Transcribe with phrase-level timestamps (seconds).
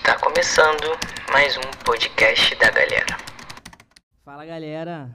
[0.00, 0.82] Está começando
[1.30, 3.18] mais um podcast da galera.
[4.24, 5.14] Fala galera,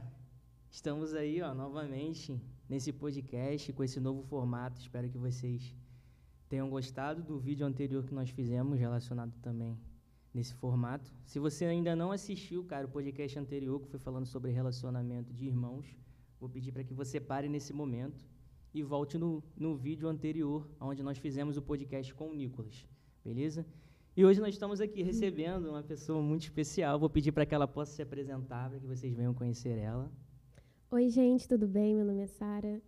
[0.70, 4.80] estamos aí ó, novamente nesse podcast com esse novo formato.
[4.80, 5.76] Espero que vocês
[6.48, 9.76] tenham gostado do vídeo anterior que nós fizemos relacionado também
[10.32, 11.12] nesse formato.
[11.26, 15.48] Se você ainda não assistiu, cara, o podcast anterior que foi falando sobre relacionamento de
[15.48, 15.88] irmãos,
[16.40, 18.24] vou pedir para que você pare nesse momento
[18.72, 22.86] e volte no, no vídeo anterior, onde nós fizemos o podcast com o Nicolas,
[23.24, 23.66] beleza?
[24.18, 26.98] E hoje nós estamos aqui recebendo uma pessoa muito especial.
[26.98, 30.10] Vou pedir para que ela possa se apresentar, para que vocês venham conhecer ela.
[30.90, 31.94] Oi, gente, tudo bem?
[31.94, 32.82] Meu nome é Sara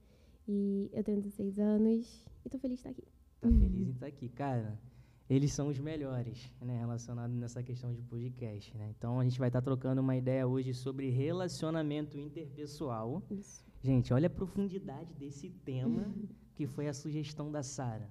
[0.47, 3.03] e eu tenho 16 anos e estou feliz de estar aqui.
[3.41, 4.79] Tá feliz em estar aqui, cara.
[5.29, 8.93] Eles são os melhores, né, relacionado nessa questão de podcast, né?
[8.97, 13.21] Então a gente vai estar trocando uma ideia hoje sobre relacionamento interpessoal.
[13.29, 13.65] Isso.
[13.83, 16.09] Gente, olha a profundidade desse tema
[16.55, 18.09] que foi a sugestão da Sara.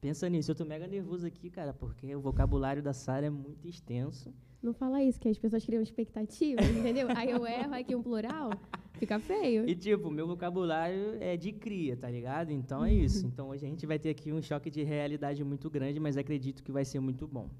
[0.00, 3.66] Pensa nisso, eu tô mega nervoso aqui, cara, porque o vocabulário da Sara é muito
[3.66, 4.32] extenso.
[4.62, 7.08] Não fala isso, que as pessoas criam expectativas, entendeu?
[7.16, 8.50] Aí eu erro aqui um plural,
[8.94, 9.68] fica feio.
[9.68, 12.52] E tipo, meu vocabulário é de cria, tá ligado?
[12.52, 13.26] Então é isso.
[13.38, 16.62] Então hoje a gente vai ter aqui um choque de realidade muito grande, mas acredito
[16.62, 17.50] que vai ser muito bom.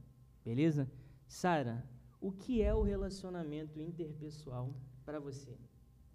[0.45, 0.89] Beleza?
[1.27, 1.85] Sara,
[2.21, 4.75] o que é o relacionamento interpessoal
[5.05, 5.57] para você?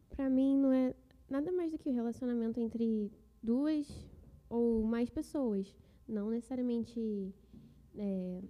[0.10, 0.94] Pra mim não é
[1.30, 4.06] nada mais do que o relacionamento entre duas
[4.50, 5.74] ou mais pessoas.
[6.08, 7.34] Não necessariamente
[7.98, 8.42] é,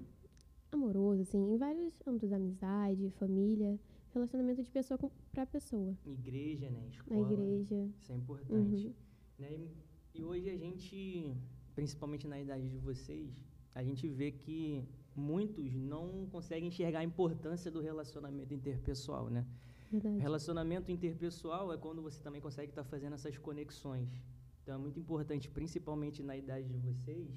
[0.72, 3.80] amoroso, assim, em vários âmbitos, amizade, família,
[4.14, 5.98] relacionamento de pessoa com, pra pessoa.
[6.06, 6.81] Igreja, né?
[6.81, 7.31] Na Escola.
[7.31, 7.90] igreja.
[8.00, 8.88] Isso é importante.
[8.88, 8.94] Uhum.
[9.40, 9.52] Né?
[9.54, 11.36] E, e hoje a gente,
[11.76, 13.31] principalmente na idade de vocês,
[13.74, 14.84] a gente vê que
[15.16, 19.46] muitos não conseguem enxergar a importância do relacionamento interpessoal, né?
[19.92, 20.18] Verdade.
[20.18, 24.09] Relacionamento interpessoal é quando você também consegue estar fazendo essas conexões.
[24.64, 27.30] Então é muito importante, principalmente na idade de vocês,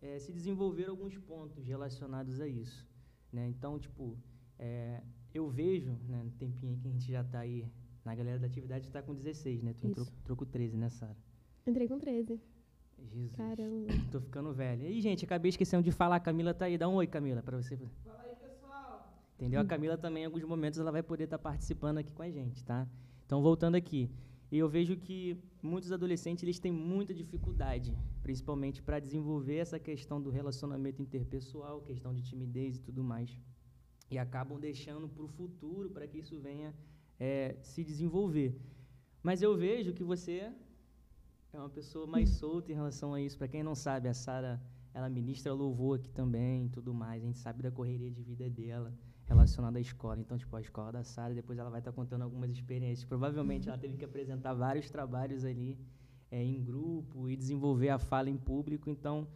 [0.00, 2.86] é, se desenvolver alguns pontos relacionados a isso.
[3.32, 3.48] Né?
[3.48, 4.16] Então, tipo,
[4.58, 5.02] é,
[5.34, 7.66] eu vejo, né, no tempinho aí que a gente já está aí,
[8.04, 9.74] na galera da atividade está com 16, né?
[9.74, 10.14] Tu entrou, Isso.
[10.20, 11.16] entrou com 13, né, Sara?
[11.66, 12.40] Entrei com 13.
[12.98, 13.32] Jesus.
[13.32, 13.92] Caramba.
[14.12, 14.86] Tô ficando velho.
[14.86, 16.16] E, gente, acabei esquecendo de falar.
[16.16, 16.78] A Camila tá aí.
[16.78, 17.76] Dá um oi, Camila, para você.
[18.04, 19.12] Fala aí, pessoal.
[19.34, 19.60] Entendeu?
[19.60, 22.64] A Camila também, em alguns momentos, ela vai poder estar participando aqui com a gente,
[22.64, 22.88] tá?
[23.26, 24.08] Então, voltando aqui.
[24.50, 30.22] E eu vejo que muitos adolescentes, eles têm muita dificuldade, principalmente para desenvolver essa questão
[30.22, 33.36] do relacionamento interpessoal, questão de timidez e tudo mais.
[34.10, 36.72] E acabam deixando para o futuro, para que isso venha
[37.18, 38.56] eh, se desenvolver.
[39.22, 40.52] Mas eu vejo que você
[41.52, 43.36] é uma pessoa mais solta em relação a isso.
[43.36, 44.62] Para quem não sabe, a Sara,
[44.96, 47.22] ela ministra louvor aqui também tudo mais.
[47.22, 48.94] A gente sabe da correria de vida dela
[49.26, 50.18] relacionada à escola.
[50.18, 53.04] Então, tipo, a escola da Sara, depois ela vai estar contando algumas experiências.
[53.04, 55.78] Provavelmente ela teve que apresentar vários trabalhos ali
[56.30, 58.88] eh, em grupo e desenvolver a fala em público.
[58.88, 59.28] Então,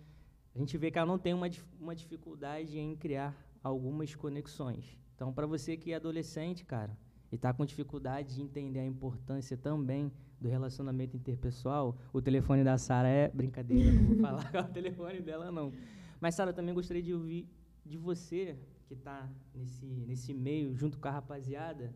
[0.55, 4.97] a gente vê que ela não tem uma, uma dificuldade em criar algumas conexões.
[5.15, 6.97] Então, para você que é adolescente, cara,
[7.31, 10.11] e está com dificuldade de entender a importância também
[10.41, 15.51] do relacionamento interpessoal, o telefone da Sara é brincadeira, não vou falar o telefone dela
[15.53, 15.73] não.
[16.21, 17.49] Mas Sara, também gostaria de ouvir
[17.85, 18.57] de você
[18.87, 21.95] que está nesse nesse meio junto com a rapaziada,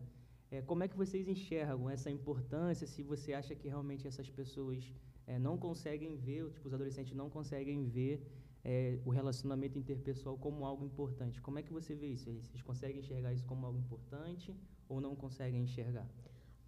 [0.51, 2.85] é, como é que vocês enxergam essa importância?
[2.87, 4.93] Se você acha que realmente essas pessoas
[5.27, 8.21] é, não conseguem ver, tipo os adolescentes não conseguem ver
[8.63, 11.41] é, o relacionamento interpessoal como algo importante.
[11.41, 12.31] Como é que você vê isso?
[12.43, 14.55] Vocês conseguem enxergar isso como algo importante
[14.87, 16.07] ou não conseguem enxergar?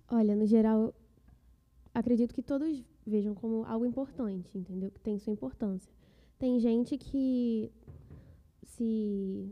[0.09, 0.93] Olha, no geral,
[1.97, 4.91] acredito que todos vejam como algo importante, entendeu?
[4.91, 5.91] Que tem sua importância.
[6.37, 7.71] Tem gente que
[8.63, 9.51] se,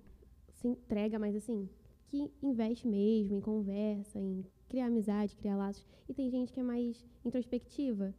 [0.53, 1.67] se entrega mais assim,
[2.05, 5.83] que investe mesmo em conversa, em criar amizade, criar laços.
[6.07, 8.13] E tem gente que é mais introspectiva,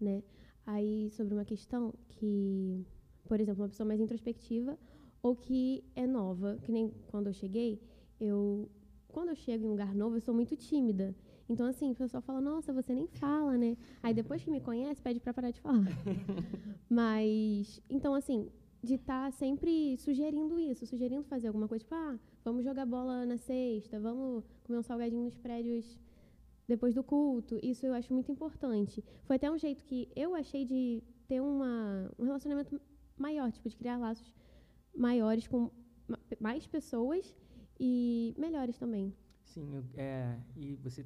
[0.00, 0.22] né?
[0.64, 2.82] Aí, sobre uma questão que,
[3.28, 4.78] por exemplo, uma pessoa mais introspectiva
[5.22, 7.78] ou que é nova, que nem quando eu cheguei,
[8.18, 8.70] eu
[9.08, 11.14] quando eu chego em um lugar novo, eu sou muito tímida.
[11.48, 13.76] Então, assim, o pessoal fala, nossa, você nem fala, né?
[14.02, 15.84] Aí depois que me conhece, pede pra parar de falar.
[16.90, 18.48] Mas, então, assim,
[18.82, 23.36] de estar sempre sugerindo isso, sugerindo fazer alguma coisa, tipo, ah, vamos jogar bola na
[23.38, 25.98] sexta, vamos comer um salgadinho nos prédios
[26.66, 27.58] depois do culto.
[27.62, 29.04] Isso eu acho muito importante.
[29.24, 32.80] Foi até um jeito que eu achei de ter uma, um relacionamento
[33.16, 34.32] maior, tipo, de criar laços
[34.96, 35.70] maiores com
[36.08, 37.34] ma- mais pessoas
[37.78, 39.14] e melhores também.
[39.44, 41.04] Sim, eu- é, e você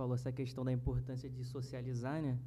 [0.00, 2.38] falou essa questão da importância de socializar, né?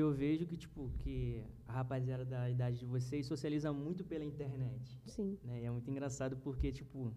[0.00, 5.00] Eu vejo que, tipo, que a rapaziada da idade de vocês socializa muito pela internet,
[5.06, 5.38] Sim.
[5.42, 5.62] né?
[5.62, 7.10] E é muito engraçado porque, tipo,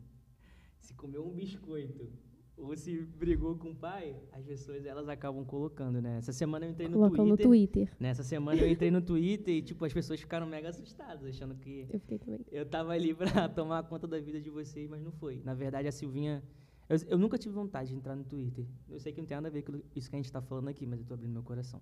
[0.80, 2.08] se comer um biscoito
[2.56, 6.18] ou se brigou com o pai, as pessoas elas acabam colocando, né?
[6.20, 7.46] Essa semana eu entrei no Colocam Twitter.
[7.46, 7.92] no Twitter.
[8.00, 11.88] Nessa semana eu entrei no Twitter e, tipo, as pessoas ficaram mega assustadas, achando que
[11.92, 12.46] Eu fiquei também.
[12.54, 13.28] eu tava ali pra
[13.60, 15.42] tomar conta da vida de vocês, mas não foi.
[15.44, 16.42] Na verdade, a Silvinha.
[16.90, 18.66] Eu, eu nunca tive vontade de entrar no Twitter.
[18.90, 20.70] Eu sei que não tem nada a ver com isso que a gente tá falando
[20.70, 21.82] aqui, mas eu tô abrindo meu coração.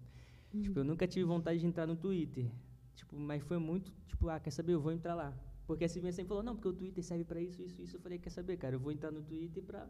[0.62, 2.50] Tipo, eu nunca tive vontade de entrar no Twitter.
[2.96, 4.74] Tipo, mas foi muito, tipo, ah, quer saber?
[4.74, 5.34] Eu vou entrar lá.
[5.68, 7.96] Porque a Silvinha sempre falou, não, porque o Twitter serve pra isso, isso, isso.
[7.98, 8.76] Eu falei, quer saber, cara?
[8.76, 9.88] Eu vou entrar no Twitter pra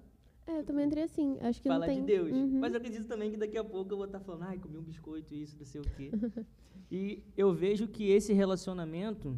[0.48, 1.38] É, eu também entrei assim.
[1.42, 2.00] Acho que falar não tem.
[2.02, 2.32] de Deus.
[2.32, 2.60] Uhum.
[2.60, 4.82] Mas eu acredito também que daqui a pouco eu vou estar falando, ai, comi um
[4.82, 6.12] biscoito, isso, não sei o quê.
[6.90, 9.38] e eu vejo que esse relacionamento,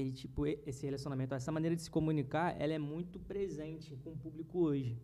[0.00, 4.16] ele, tipo, esse relacionamento, essa maneira de se comunicar, ela é muito presente com o
[4.16, 5.00] público hoje.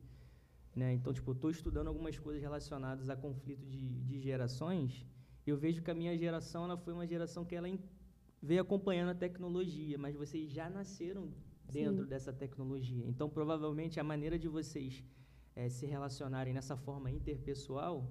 [0.75, 0.95] Né?
[0.95, 5.07] Então, tipo, eu estou estudando algumas coisas relacionadas a conflito de, de gerações.
[5.47, 7.69] Eu vejo que a minha geração ela foi uma geração que ela
[8.43, 11.33] veio acompanhando a tecnologia, mas vocês já nasceram
[11.65, 12.09] dentro Sim.
[12.09, 13.05] dessa tecnologia.
[13.07, 15.05] Então, provavelmente, a maneira de vocês
[15.55, 18.11] eh, se relacionarem nessa forma interpessoal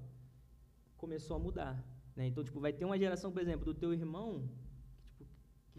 [0.97, 1.83] começou a mudar.
[2.15, 2.27] Né?
[2.27, 4.49] Então, tipo, vai ter uma geração, por exemplo, do teu irmão,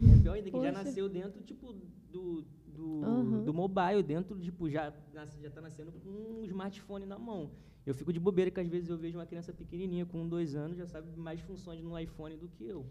[0.09, 0.83] é pior ainda, que já Poxa.
[0.83, 1.73] nasceu dentro, tipo,
[2.11, 3.43] do, do, Aham.
[3.43, 7.51] do mobile, dentro, tipo, já, já tá nascendo com um smartphone na mão.
[7.85, 10.77] Eu fico de bobeira que às vezes eu vejo uma criança pequenininha, com dois anos,
[10.77, 12.85] já sabe mais funções no iPhone do que eu.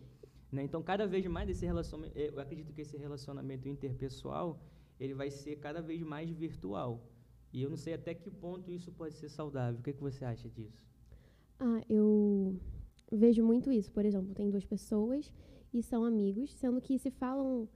[0.51, 0.65] Né?
[0.65, 4.61] Então, cada vez mais esse relacionamento, eu acredito que esse relacionamento interpessoal,
[4.99, 7.07] ele vai ser cada vez mais virtual.
[7.53, 9.79] E eu não sei até que ponto isso pode ser saudável.
[9.81, 10.79] O que, que você acha disso?
[11.59, 12.57] Ah, eu
[13.13, 13.93] vejo muito isso.
[13.93, 15.33] Por exemplo, tem duas pessoas
[15.73, 17.69] e são amigos, sendo que se falam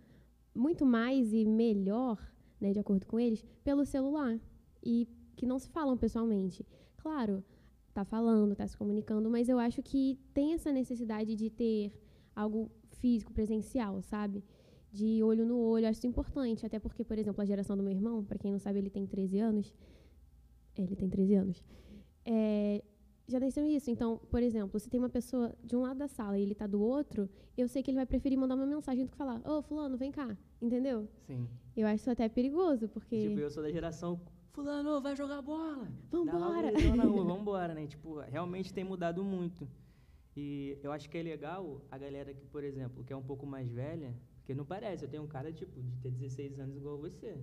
[0.55, 2.19] muito mais e melhor,
[2.61, 4.39] né, de acordo com eles, pelo celular.
[4.83, 6.67] E que não se falam pessoalmente.
[6.97, 7.45] Claro,
[7.93, 11.93] tá falando, tá se comunicando, mas eu acho que tem essa necessidade de ter
[12.35, 14.45] algo físico, presencial, sabe?
[14.93, 16.65] De olho no olho, acho isso importante.
[16.65, 19.07] Até porque, por exemplo, a geração do meu irmão, para quem não sabe, ele tem
[19.07, 19.75] 13 anos.
[20.77, 21.65] Ele tem 13 anos.
[22.25, 22.83] É,
[23.27, 23.91] já nasceu isso.
[23.91, 26.67] Então, por exemplo, se tem uma pessoa de um lado da sala e ele tá
[26.67, 29.63] do outro, eu sei que ele vai preferir mandar uma mensagem do que falar, ô,
[29.63, 30.37] fulano, vem cá.
[30.61, 31.09] Entendeu?
[31.27, 31.49] Sim.
[31.77, 33.29] Eu acho isso até perigoso, porque...
[33.29, 34.21] Tipo, eu sou da geração,
[34.53, 35.89] fulano, vai jogar bola.
[36.11, 36.73] Vambora.
[36.97, 37.87] Dá logo vambora, né?
[37.87, 39.69] Tipo, realmente tem mudado muito.
[40.37, 43.47] E eu acho que é legal a galera que, por exemplo, que é um pouco
[43.47, 46.99] mais velha, porque não parece, eu tenho um cara, tipo, de ter 16 anos igual
[46.99, 47.37] você.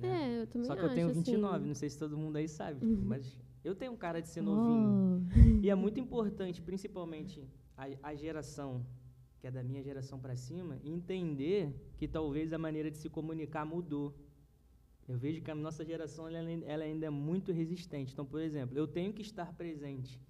[0.00, 0.36] né?
[0.36, 1.66] É, eu também Só que eu tenho 29, assim.
[1.66, 3.36] não sei se todo mundo aí sabe, tipo, mas
[3.68, 4.92] eu tenho um cara de ser novinho.
[4.92, 5.16] Oh.
[5.64, 7.38] E é muito importante, principalmente
[7.76, 8.86] a, a geração
[9.40, 11.62] que é da minha geração para cima, entender
[11.98, 14.14] que talvez a maneira de se comunicar mudou.
[15.06, 18.12] Eu vejo que a nossa geração ela, ela ainda é muito resistente.
[18.12, 20.20] Então, por exemplo, eu tenho que estar presente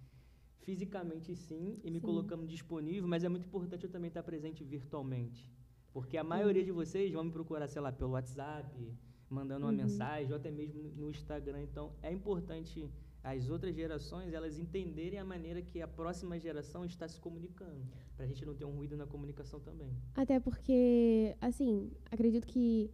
[0.67, 2.06] fisicamente sim e me Sim.
[2.06, 5.49] colocando disponível, mas é muito importante eu também estar presente virtualmente.
[5.93, 8.93] Porque a maioria de vocês vão me procurar, sei lá, pelo WhatsApp,
[9.31, 9.77] mandando uma Uhum.
[9.79, 11.62] mensagem, ou até mesmo no Instagram.
[11.62, 12.91] Então, é importante
[13.32, 17.82] as outras gerações elas entenderem a maneira que a próxima geração está se comunicando,
[18.17, 19.90] para a gente não ter um ruído na comunicação também.
[20.14, 22.88] Até porque, assim, acredito que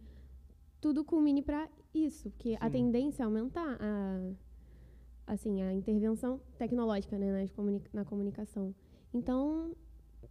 [0.81, 2.71] tudo culmine para isso, porque a Sim.
[2.71, 4.31] tendência é aumentar a,
[5.27, 8.73] assim, a intervenção tecnológica né, nas comuni- na comunicação.
[9.13, 9.75] Então,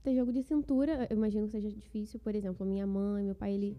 [0.03, 2.19] ter jogo de cintura, eu imagino que seja difícil.
[2.19, 3.79] Por exemplo, minha mãe, meu pai, ele,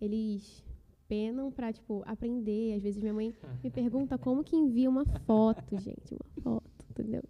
[0.00, 0.64] eles
[1.08, 2.74] penam para tipo, aprender.
[2.74, 7.22] Às vezes minha mãe me pergunta como que envia uma foto, gente, uma foto, entendeu?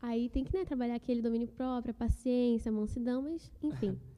[0.00, 3.98] Aí tem que né, trabalhar aquele domínio próprio, a paciência, a mansidão, mas enfim.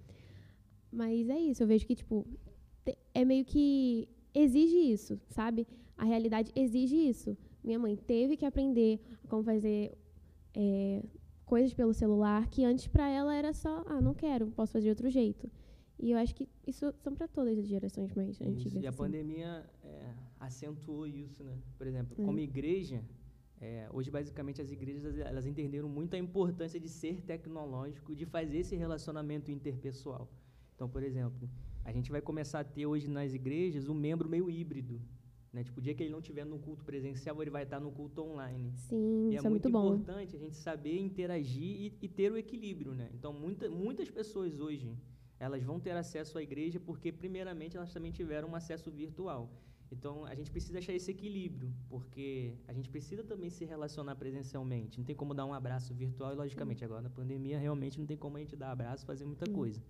[0.92, 2.26] Mas é isso, eu vejo que, tipo,
[3.14, 5.64] é meio que exige isso, sabe?
[5.96, 7.36] A realidade exige isso.
[7.62, 9.96] Minha mãe teve que aprender como fazer
[10.52, 11.04] é,
[11.44, 14.90] coisas pelo celular que antes para ela era só, ah, não quero, posso fazer de
[14.90, 15.50] outro jeito.
[16.02, 18.82] E eu acho que isso são para todas as gerações mais Isso, antigas.
[18.82, 18.98] E a assim.
[18.98, 21.56] pandemia é, acentuou isso, né?
[21.76, 22.24] Por exemplo, É.
[22.24, 23.04] como igreja,
[23.60, 28.58] é, hoje basicamente as igrejas elas entenderam muito a importância de ser tecnológico, de fazer
[28.58, 30.26] esse relacionamento interpessoal.
[30.74, 31.48] Então, por exemplo,
[31.84, 35.00] a gente vai começar a ter hoje nas igrejas um membro meio híbrido.
[35.52, 35.64] Né?
[35.64, 38.22] Tipo, o dia que ele não estiver no culto presencial, ele vai estar no culto
[38.22, 38.72] online.
[38.76, 39.94] Sim, E isso é é muito, muito bom.
[39.96, 43.10] importante a gente saber interagir e, e ter o equilíbrio, né?
[43.12, 44.96] Então, muita, muitas pessoas hoje,
[45.40, 49.50] elas vão ter acesso à igreja porque, primeiramente, elas também tiveram um acesso virtual.
[49.90, 54.98] Então, a gente precisa achar esse equilíbrio, porque a gente precisa também se relacionar presencialmente.
[54.98, 58.16] Não tem como dar um abraço virtual, e, logicamente, agora na pandemia, realmente não tem
[58.16, 59.54] como a gente dar abraço, fazer muita Hum.
[59.54, 59.82] coisa.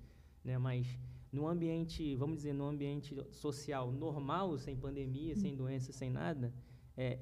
[0.43, 0.57] Né?
[0.57, 0.99] Mas,
[1.31, 6.55] num ambiente, vamos dizer, num ambiente social normal, sem pandemia, sem doença, sem nada,
[6.97, 7.19] é,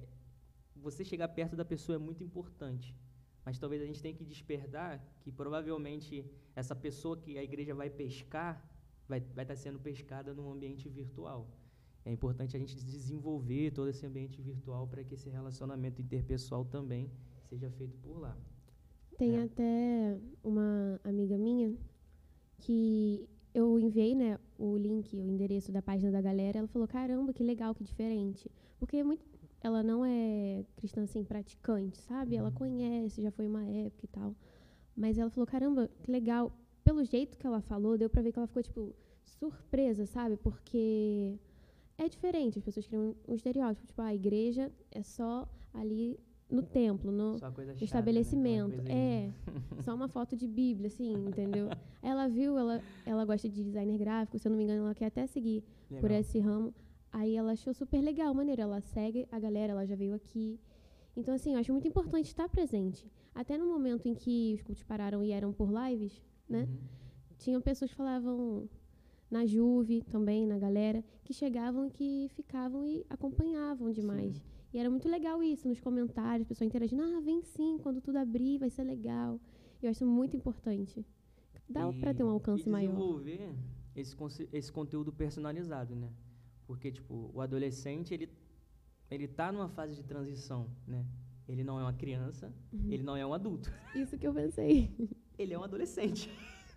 [0.77, 2.95] você chegar perto da pessoa é muito importante.
[3.49, 6.15] Mas talvez a gente tenha que despertar que provavelmente
[6.55, 8.53] essa pessoa que a igreja vai pescar
[9.11, 11.41] vai vai estar sendo pescada num ambiente virtual.
[12.05, 17.11] é importante a gente desenvolver todo esse ambiente virtual para que esse relacionamento interpessoal também
[17.49, 18.35] seja feito por lá.
[19.17, 19.43] Tem É.
[19.45, 21.75] até uma amiga minha
[22.59, 26.59] que eu enviei, né, o link, o endereço da página da galera.
[26.59, 28.51] Ela falou: "Caramba, que legal, que diferente".
[28.79, 29.25] Porque é muito
[29.63, 32.37] ela não é cristã assim praticante, sabe?
[32.37, 32.55] Ela Uhum.
[32.55, 34.35] conhece, já foi uma época e tal.
[34.97, 36.53] Mas ela falou: "Caramba, que legal".
[36.85, 40.37] Pelo jeito que ela falou, deu pra ver que ela ficou tipo surpresa, sabe?
[40.37, 41.39] Porque
[41.99, 46.19] é diferente, as pessoas criam um estereótipo, tipo, a igreja é só ali
[46.51, 48.77] no templo, no, chata, estabelecimento.
[48.83, 48.83] Né?
[48.83, 49.33] Aquela
[49.67, 51.69] coisa É, só uma foto de Bíblia, assim, entendeu?
[52.03, 55.07] ela viu, ela, ela gosta de designer gráfico, se eu não me engano, ela quer
[55.07, 56.01] até seguir Legal.
[56.01, 56.73] por esse ramo.
[57.19, 58.63] Aí ela achou super legal, maneiro.
[58.63, 60.61] Ela segue a galera, ela já veio aqui.
[61.17, 63.11] Então, assim, eu acho muito importante estar presente.
[63.35, 66.63] Até no momento em que os cultos pararam e eram por lives, né?
[66.63, 66.79] Uhum.
[67.37, 68.69] Tinham pessoas que falavam
[69.29, 74.37] na Juve também, na galera, que chegavam e que ficavam e acompanhavam demais.
[74.37, 74.43] Sim.
[74.73, 78.19] E era muito legal isso, nos comentários, a pessoa interagindo, ah, vem sim, quando tudo
[78.19, 79.41] abrir, vai ser legal.
[79.83, 81.05] Eu acho muito importante.
[81.69, 82.93] Dá para ter um alcance e maior.
[82.93, 83.57] desenvolver
[83.97, 84.17] esse,
[84.53, 86.13] esse conteúdo personalizado, né?
[86.69, 88.29] Porque, tipo, o adolescente, ele,
[89.11, 91.05] ele tá numa fase de transição, né?
[91.49, 92.93] Ele não é uma criança, Uhum.
[92.93, 93.73] ele não é um adulto.
[93.97, 94.91] Isso que eu pensei.
[95.39, 96.29] Ele é um adolescente.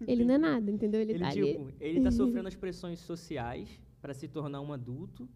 [0.07, 1.01] Ele não é nada, entendeu?
[1.01, 1.45] Ele, Ele, tá ali.
[1.53, 3.67] tipo, ele tá sofrendo as pressões sociais
[3.99, 5.27] para se tornar um adulto.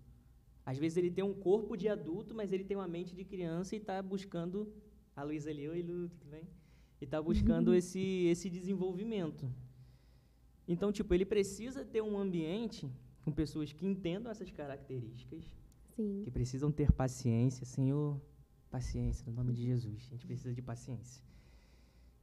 [0.63, 3.75] Às vezes ele tem um corpo de adulto, mas ele tem uma mente de criança
[3.75, 4.71] e tá buscando
[5.15, 6.43] a Luísa ali, oi Lu, tudo bem?
[7.01, 9.51] E tá buscando esse esse desenvolvimento.
[10.67, 12.87] Então, tipo, ele precisa ter um ambiente
[13.25, 15.43] com pessoas que entendam essas características,
[15.95, 16.21] Sim.
[16.23, 18.21] que precisam ter paciência, Senhor,
[18.69, 20.07] paciência, no nome de Jesus.
[20.11, 21.23] A gente precisa de paciência.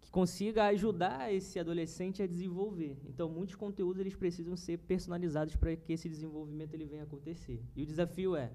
[0.01, 2.97] Que consiga ajudar esse adolescente a desenvolver.
[3.05, 7.61] Então, muitos conteúdos eles precisam ser personalizados para que esse desenvolvimento ele venha acontecer.
[7.75, 8.53] E o desafio é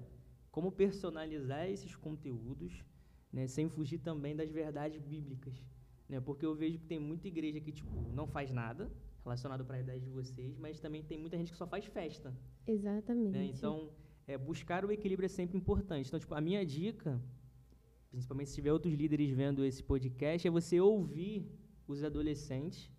[0.50, 2.82] como personalizar esses conteúdos,
[3.30, 5.62] né, sem fugir também das verdades bíblicas,
[6.08, 6.18] né?
[6.18, 8.90] Porque eu vejo que tem muita igreja que tipo não faz nada
[9.24, 12.34] relacionado para a idade de vocês, mas também tem muita gente que só faz festa.
[12.66, 13.32] Exatamente.
[13.36, 13.44] Né?
[13.46, 13.90] Então,
[14.26, 16.06] é, buscar o equilíbrio é sempre importante.
[16.08, 17.20] Então, tipo, a minha dica,
[18.10, 21.46] principalmente se tiver outros líderes vendo esse podcast, é você ouvir
[21.86, 22.90] os adolescentes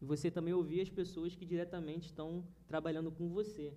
[0.00, 3.72] e você também ouvir as pessoas que diretamente estão trabalhando com você,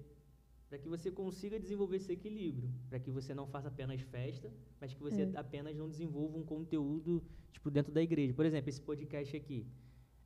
[0.67, 4.51] para que você consiga desenvolver esse equilíbrio, para que você não faça apenas festa,
[4.81, 5.31] mas que você É.
[5.35, 8.33] apenas não desenvolva um conteúdo tipo dentro da igreja.
[8.33, 9.67] Por exemplo, esse podcast aqui.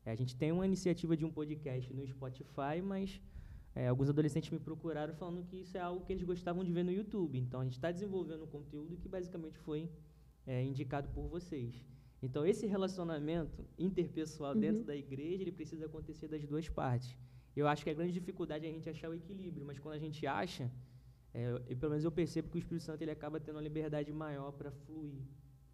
[0.09, 3.21] É, a gente tem uma iniciativa de um podcast no Spotify, mas
[3.75, 6.83] é, alguns adolescentes me procuraram falando que isso é algo que eles gostavam de ver
[6.83, 7.37] no YouTube.
[7.37, 9.87] Então, a gente está desenvolvendo um conteúdo que basicamente foi
[10.47, 11.85] é, indicado por vocês.
[12.23, 14.59] Então, esse relacionamento interpessoal Uhum.
[14.59, 17.15] dentro da igreja, ele precisa acontecer das duas partes.
[17.55, 19.99] Eu acho que a grande dificuldade é a gente achar o equilíbrio, mas quando a
[19.99, 20.71] gente acha,
[21.33, 24.11] é, eu, pelo menos eu percebo que o Espírito Santo ele acaba tendo uma liberdade
[24.11, 25.21] maior para fluir.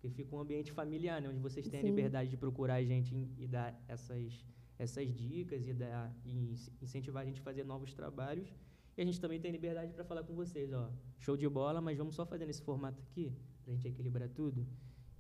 [0.06, 1.88] Porque fica um ambiente familiar, né, onde vocês têm Sim.
[1.88, 4.46] a liberdade de procurar a gente e- dar essas,
[4.78, 8.48] essas dicas e, dar, e inc- incentivar a gente a fazer novos trabalhos.
[8.96, 11.98] E a gente também tem liberdade para falar com vocês, ó, show de bola, mas
[11.98, 13.34] vamos só fazer nesse formato aqui,
[13.64, 14.66] para a gente equilibrar tudo.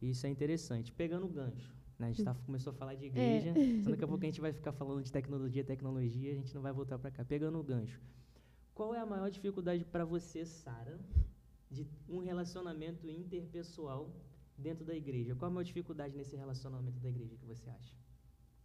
[0.01, 0.91] E isso é interessante.
[0.93, 4.07] Pegando o gancho, né, a gente tá, começou a falar de igreja, então daqui a
[4.07, 7.09] pouco a gente vai ficar falando de tecnologia, tecnologia, a gente não vai voltar para
[7.09, 7.25] cá.
[7.25, 7.99] Pegando o gancho,
[8.75, 10.99] qual é a maior dificuldade para você, Sara,
[11.71, 14.13] de um relacionamento interpessoal
[14.57, 15.35] dentro da igreja?
[15.35, 17.93] Qual a maior dificuldade nesse relacionamento da igreja que você acha?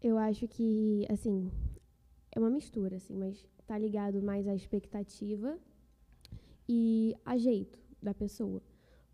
[0.03, 1.51] Eu acho que, assim,
[2.33, 5.59] é uma mistura, assim, mas tá ligado mais à expectativa
[6.69, 8.63] e a jeito da pessoa.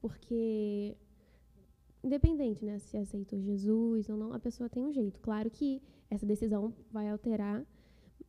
[0.00, 0.96] Porque,
[2.04, 5.20] independente, né, se aceitou Jesus ou não, a pessoa tem um jeito.
[5.20, 7.66] Claro que essa decisão vai alterar,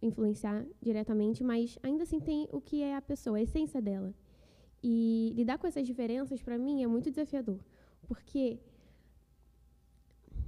[0.01, 4.13] influenciar diretamente, mas ainda assim tem o que é a pessoa, a essência dela.
[4.81, 7.59] E lidar com essas diferenças, para mim, é muito desafiador.
[8.07, 8.59] Porque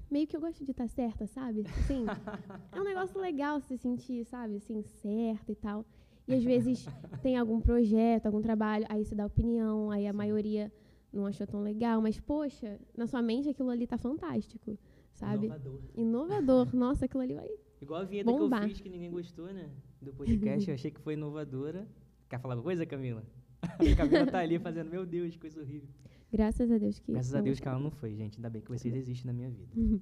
[0.10, 1.64] meio que eu gosto de estar certa, sabe?
[1.68, 2.06] Assim,
[2.72, 5.86] é um negócio legal se sentir, sabe, assim, certa e tal.
[6.28, 6.86] E às vezes
[7.22, 10.72] tem algum projeto, algum trabalho, aí você dá opinião, aí a maioria
[11.12, 14.78] não achou tão legal, mas poxa, na sua mente aquilo ali tá fantástico,
[15.14, 15.48] sabe?
[15.48, 15.82] Inovador.
[15.96, 16.68] Inovador.
[16.76, 17.50] Nossa, aquilo ali vai.
[17.82, 18.64] Igual a vinheta que Bombar.
[18.64, 19.70] eu fiz que ninguém gostou, né?
[20.02, 21.88] Do podcast, eu achei que foi inovadora.
[22.30, 23.24] Quer falar alguma coisa, Camila?
[23.62, 25.90] a Camila tá ali fazendo, meu Deus, que coisa horrível.
[26.32, 27.12] Graças a Deus que.
[27.12, 28.38] Graças a Deus que ela não foi, gente.
[28.38, 29.72] Ainda bem que vocês existem na minha vida.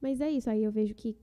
[0.00, 1.16] Mas é isso, aí eu vejo que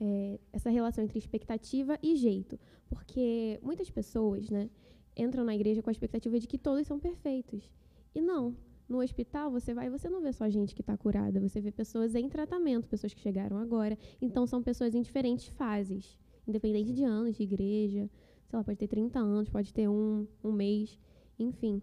[0.00, 2.58] é, essa relação entre expectativa e jeito.
[2.88, 4.68] Porque muitas pessoas, né,
[5.16, 7.70] entram na igreja com a expectativa de que todos são perfeitos.
[8.14, 8.56] E não.
[8.88, 11.70] No hospital, você vai e você não vê só gente que está curada, você vê
[11.70, 13.98] pessoas em tratamento, pessoas que chegaram agora.
[14.20, 18.08] Então, são pessoas em diferentes fases, independente de anos de igreja.
[18.46, 20.98] Sei lá, pode ter 30 anos, pode ter um, um mês.
[21.38, 21.82] enfim.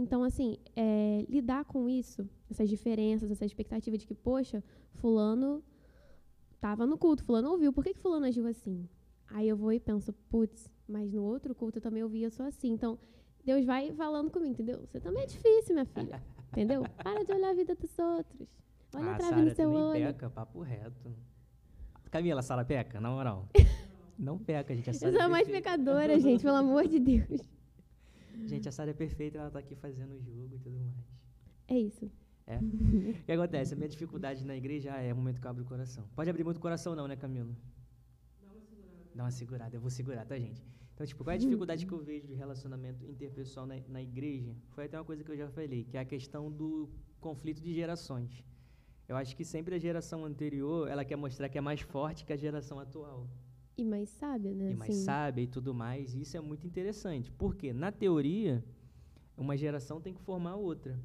[0.00, 4.64] Então, assim, é, lidar com isso, essas diferenças, essa expectativa de que, poxa,
[4.94, 5.62] fulano
[6.58, 8.88] tava no culto, fulano ouviu, por que, que fulano agiu assim?
[9.28, 12.46] Aí eu vou e penso, putz, mas no outro culto eu também ouvi, eu sou
[12.46, 12.70] assim.
[12.70, 12.98] Então,
[13.44, 14.80] Deus vai falando comigo, entendeu?
[14.86, 16.22] Você também é difícil, minha filha.
[16.48, 16.82] entendeu?
[16.96, 18.48] Para de olhar a vida dos outros.
[18.94, 20.06] Olha ah, a trave Sara no seu olho.
[20.06, 21.14] peca, papo reto.
[22.10, 23.50] Camila, Sara peca, na moral.
[24.18, 24.88] Não peca, gente.
[24.88, 27.59] A Sara sou a é mais pecadora, gente, pelo amor de Deus.
[28.46, 30.96] Gente, a Sara é perfeita, ela tá aqui fazendo o jogo e tudo mais.
[31.68, 32.10] É isso.
[32.46, 32.58] É.
[32.58, 33.74] O que acontece?
[33.74, 36.04] A minha dificuldade na igreja é o momento que eu abro o coração.
[36.16, 37.54] Pode abrir muito o coração não, né, Camila?
[39.14, 39.76] Dá uma segurada.
[39.76, 40.62] Eu vou segurar, tá, gente?
[40.94, 44.54] Então, tipo, qual é a dificuldade que eu vejo de relacionamento interpessoal na, na igreja?
[44.70, 47.72] Foi até uma coisa que eu já falei, que é a questão do conflito de
[47.72, 48.44] gerações.
[49.08, 52.32] Eu acho que sempre a geração anterior, ela quer mostrar que é mais forte que
[52.32, 53.28] a geração atual.
[53.80, 54.72] E mais sábia, né?
[54.72, 55.04] E mais assim.
[55.04, 56.14] sábia e tudo mais.
[56.14, 57.30] E isso é muito interessante.
[57.32, 58.62] Porque, na teoria,
[59.36, 61.00] uma geração tem que formar outra.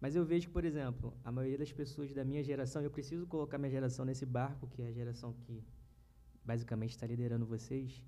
[0.00, 3.26] Mas eu vejo que, por exemplo, a maioria das pessoas da minha geração, eu preciso
[3.26, 5.62] colocar minha geração nesse barco, que é a geração que
[6.42, 8.02] basicamente está liderando vocês.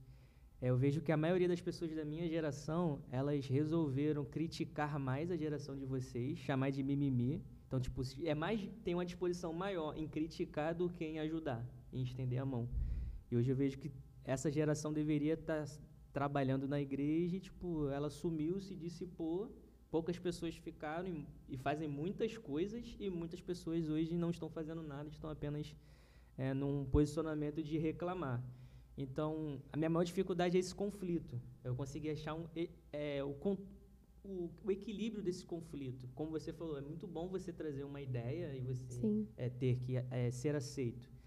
[0.58, 5.30] É, eu vejo que a maioria das pessoas da minha geração, elas resolveram criticar mais
[5.30, 7.42] a geração de vocês, chamar de mimimi.
[7.66, 12.02] Então, tipo, é mais tem uma disposição maior em criticar do que em ajudar, em
[12.02, 12.66] estender a mão.
[13.32, 13.90] E hoje eu vejo que
[14.26, 15.66] essa geração deveria estar
[16.12, 19.50] trabalhando na igreja e, tipo, ela sumiu, se dissipou,
[19.90, 24.82] poucas pessoas ficaram e, e fazem muitas coisas e muitas pessoas hoje não estão fazendo
[24.82, 25.74] nada, estão apenas
[26.36, 28.44] é, num posicionamento de reclamar.
[28.98, 31.40] Então, a minha maior dificuldade é esse conflito.
[31.64, 32.44] Eu consegui achar um,
[32.92, 33.34] é, o,
[34.22, 36.06] o, o equilíbrio desse conflito.
[36.14, 39.96] Como você falou, é muito bom você trazer uma ideia e você é, ter que
[39.96, 41.21] é, ser aceito.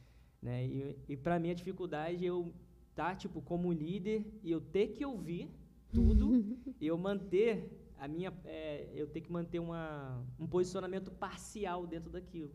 [0.46, 0.64] Né?
[0.64, 2.54] E, e para mim a dificuldade é eu
[2.92, 5.50] estar tipo como líder e eu ter que ouvir
[5.92, 6.36] tudo
[6.80, 12.12] e eu manter a minha é, eu ter que manter uma, um posicionamento parcial dentro
[12.12, 12.52] daquilo.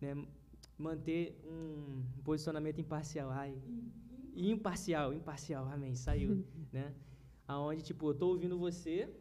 [0.00, 0.24] Né?
[0.78, 3.30] Manter um posicionamento imparcial.
[3.30, 3.60] Ai,
[4.36, 6.94] imparcial, imparcial, amém, saiu, né?
[7.48, 9.12] Aonde tipo, eu tô ouvindo você,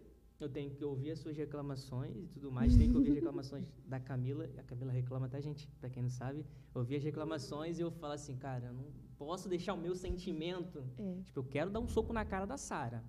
[0.43, 3.65] eu tenho que ouvir as suas reclamações e tudo mais, tenho que ouvir as reclamações
[3.87, 5.67] da Camila, a Camila reclama, tá, gente?
[5.79, 8.85] Pra quem não sabe, ouvir as reclamações e eu falo assim, cara, eu não
[9.17, 11.21] posso deixar o meu sentimento, É.
[11.23, 13.03] tipo, eu quero dar um soco na cara da Sara,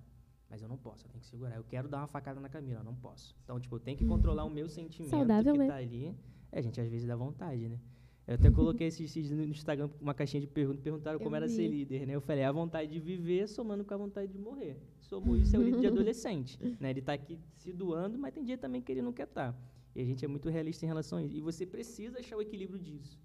[0.49, 1.55] mas eu não posso, eu tenho que segurar.
[1.57, 3.35] Eu quero dar uma facada na Camila, eu não posso.
[3.43, 5.67] Então, tipo, eu tenho que controlar o meu sentimento Saudável, que né?
[5.67, 6.15] tá ali.
[6.51, 7.77] É, gente, às vezes dá vontade, né?
[8.25, 11.47] Eu até coloquei esses dias no Instagram uma caixinha de perguntas, perguntaram como Eu era
[11.47, 11.53] vi.
[11.55, 12.15] ser líder, né?
[12.15, 14.77] Eu falei, a vontade de viver somando com a vontade de morrer.
[15.07, 16.89] Somos isso é o líder de adolescente, né?
[16.89, 19.57] Ele tá aqui se doando, mas tem dia também que ele não quer estar.
[19.95, 21.35] E a gente é muito realista em relação a isso.
[21.35, 23.17] E você precisa achar o equilíbrio disso,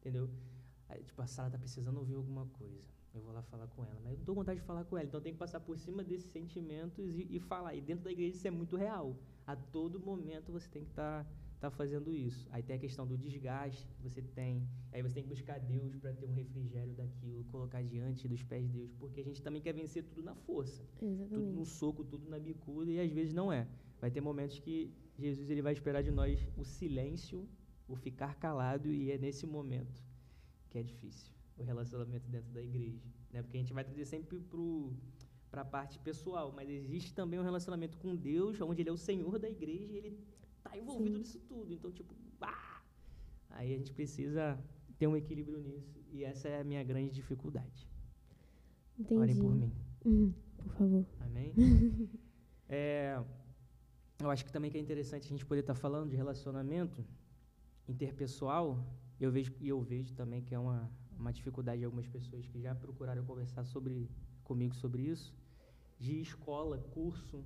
[0.00, 0.30] entendeu?
[0.88, 2.82] Aí, tipo, a Sara tá precisando ouvir alguma coisa.
[3.14, 4.96] Eu vou lá falar com ela, mas eu não tô com vontade de falar com
[4.96, 5.06] ela.
[5.06, 7.74] Então tenho que passar por cima desses sentimentos e, e falar.
[7.74, 9.14] E dentro da igreja isso é muito real.
[9.46, 11.30] A todo momento você tem que estar tá
[11.70, 12.46] fazendo isso.
[12.50, 14.68] Aí tem a questão do desgaste que você tem.
[14.92, 18.64] Aí você tem que buscar Deus para ter um refrigério daquilo, colocar diante dos pés
[18.66, 21.68] de Deus, porque a gente também quer vencer tudo na força, tudo no Exatamente.
[21.68, 23.66] soco, tudo na bicuda e às vezes não é.
[24.00, 27.48] Vai ter momentos que Jesus ele vai esperar de nós o silêncio,
[27.88, 30.04] o ficar calado e é nesse momento
[30.68, 33.42] que é difícil o relacionamento dentro da igreja, né?
[33.42, 34.92] Porque a gente vai trazer sempre pro
[35.50, 38.96] para a parte pessoal, mas existe também um relacionamento com Deus, onde ele é o
[38.96, 40.18] Senhor da igreja e ele
[40.68, 41.18] tá envolvido Sim.
[41.18, 41.72] nisso tudo.
[41.72, 42.82] Então, tipo, ah!
[43.50, 44.58] aí a gente precisa
[44.98, 47.88] ter um equilíbrio nisso e essa é a minha grande dificuldade.
[48.98, 49.20] Entendi.
[49.20, 49.72] Orem por mim.
[50.04, 51.06] Uhum, Por favor.
[51.20, 51.52] Amém?
[52.68, 53.22] É,
[54.18, 57.06] eu acho que também que é interessante a gente poder estar falando de relacionamento
[57.86, 58.84] interpessoal.
[59.20, 62.60] Eu vejo e eu vejo também que é uma, uma dificuldade de algumas pessoas que
[62.60, 64.10] já procuraram conversar sobre
[64.42, 65.32] comigo sobre isso,
[65.96, 67.44] de escola, curso.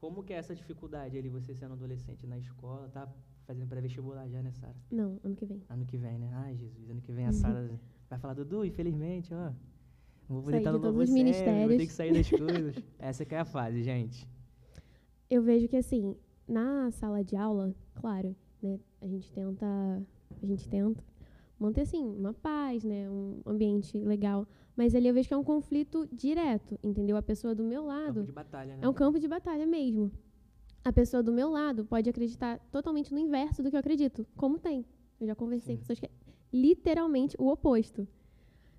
[0.00, 3.06] Como que é essa dificuldade ali você sendo adolescente na escola, tá
[3.46, 4.74] fazendo pré-vestibular já, né, Sara?
[4.90, 5.62] Não, ano que vem.
[5.68, 6.30] Ano que vem, né?
[6.32, 7.70] Ai, Jesus, ano que vem a Sara
[8.08, 9.52] vai falar, Dudu, infelizmente, ó.
[10.26, 11.76] Não vou poder estar no todos os série, vou ministérios.
[11.76, 12.82] ter que sair das coisas.
[12.98, 14.26] Essa que é a fase, gente.
[15.28, 16.16] Eu vejo que assim,
[16.48, 19.66] na sala de aula, claro, né, a gente tenta,
[20.42, 21.04] a gente tenta
[21.60, 25.44] manter assim uma paz, né, um ambiente legal, mas ali eu vejo que é um
[25.44, 27.16] conflito direto, entendeu?
[27.16, 28.78] A pessoa do meu Campo lado de batalha, né?
[28.82, 30.10] é um campo de batalha mesmo.
[30.82, 34.58] A pessoa do meu lado pode acreditar totalmente no inverso do que eu acredito, como
[34.58, 34.86] tem.
[35.20, 35.76] Eu já conversei Sim.
[35.76, 36.10] com pessoas que é
[36.50, 38.08] literalmente o oposto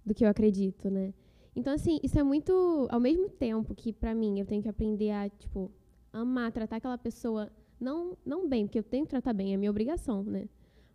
[0.04, 1.14] do que eu acredito, né?
[1.56, 5.12] Então assim, isso é muito ao mesmo tempo que pra mim eu tenho que aprender
[5.12, 5.72] a, tipo,
[6.12, 9.70] amar, tratar aquela pessoa não não bem, porque eu tenho que tratar bem, é minha
[9.70, 10.50] obrigação, né?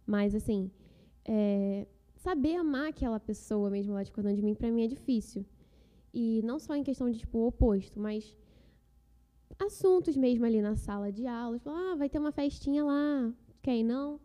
[0.05, 0.69] Mas assim,
[1.27, 1.87] é,
[2.17, 5.45] saber amar aquela pessoa mesmo lá discordando de mim pra mim é difícil.
[6.15, 8.35] E não só em questão de tipo oposto, mas
[9.59, 11.59] assuntos mesmo ali na sala de aula.
[11.59, 14.21] Falou, ah, vai ter uma festinha lá, quer ir não?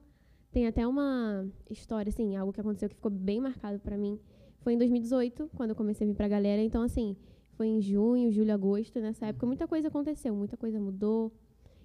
[0.51, 4.19] Tem até uma história, assim, algo que aconteceu que ficou bem marcado para mim.
[4.59, 6.61] Foi em 2018, quando eu comecei a vir pra galera.
[6.61, 7.15] Então, assim,
[7.53, 8.99] foi em junho, julho, agosto.
[8.99, 11.31] Nessa época, muita coisa aconteceu, muita coisa mudou.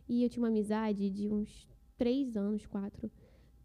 [0.09, 3.11] E eu tinha uma amizade de uns três anos, quatro.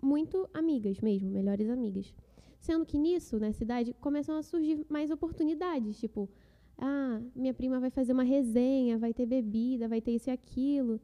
[0.02, 2.14] Muito amigas mesmo, melhores amigas.
[2.60, 6.00] Sendo que nisso, na cidade, começam a surgir mais oportunidades.
[6.00, 6.30] Tipo,
[6.78, 11.00] ah, minha prima vai fazer uma resenha, vai ter bebida, vai ter isso e aquilo.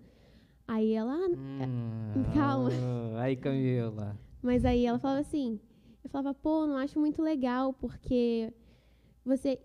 [0.67, 2.69] Aí ela, ah, Hum, calma.
[3.19, 4.17] Aí, Camila.
[4.41, 5.59] Mas aí ela falava assim,
[6.03, 8.53] eu falava, pô, não acho muito legal, porque
[9.25, 9.59] você,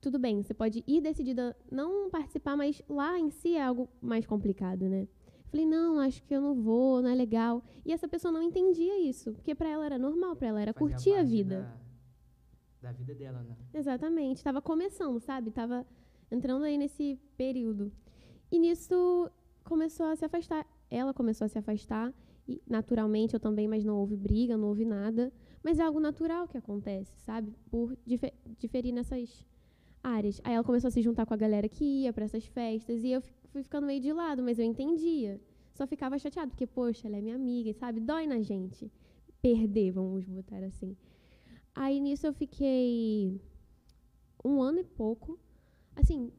[0.00, 4.26] tudo bem, você pode ir decidida não participar, mas lá em si é algo mais
[4.26, 5.08] complicado, né?
[5.50, 7.62] Falei, não, acho que eu não vou, não é legal.
[7.84, 10.88] E essa pessoa não entendia isso, porque para ela era normal, para ela era Fazia
[10.96, 11.62] curtir a vida.
[12.82, 13.56] Da, da vida dela, né?
[13.72, 15.50] Exatamente, estava começando, sabe?
[15.50, 15.86] Tava
[16.30, 17.90] entrando aí nesse período.
[18.50, 19.30] E nisso
[19.64, 20.66] começou a se afastar.
[20.90, 22.12] Ela começou a se afastar,
[22.46, 25.32] e naturalmente eu também, mas não houve briga, não houve nada.
[25.62, 27.52] Mas é algo natural que acontece, sabe?
[27.70, 29.44] Por dife- diferir nessas
[30.02, 30.40] áreas.
[30.44, 33.10] Aí ela começou a se juntar com a galera que ia para essas festas e
[33.10, 35.40] eu fui ficando meio de lado, mas eu entendia.
[35.74, 38.00] Só ficava chateado, porque, poxa, ela é minha amiga, sabe?
[38.00, 38.90] Dói na gente.
[39.40, 40.96] Perder, vamos botar assim.
[41.74, 43.40] Aí nisso eu fiquei
[44.44, 45.38] um ano e pouco,
[45.94, 46.32] assim,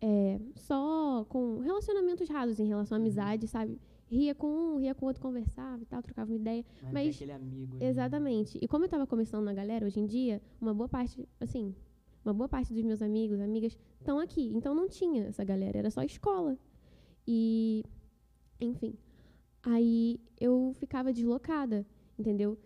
[0.00, 3.04] é, só com relacionamentos rasos em relação à Uhum.
[3.06, 3.78] amizade, sabe?
[4.10, 6.64] Ria com um, ria com o outro, conversava e tal, trocava uma ideia.
[6.82, 7.76] Mas, Mas- tem aquele amigo.
[7.76, 7.84] ali.
[7.84, 8.58] Exatamente.
[8.60, 11.72] E como eu estava começando na galera, hoje em dia, uma boa parte, assim,
[12.24, 14.50] uma boa parte dos meus amigos, amigas, estão aqui.
[14.54, 16.58] Então não tinha essa galera, era só escola.
[17.26, 17.84] E,
[18.60, 18.94] enfim.
[19.62, 21.86] Aí eu ficava deslocada,
[22.18, 22.58] entendeu?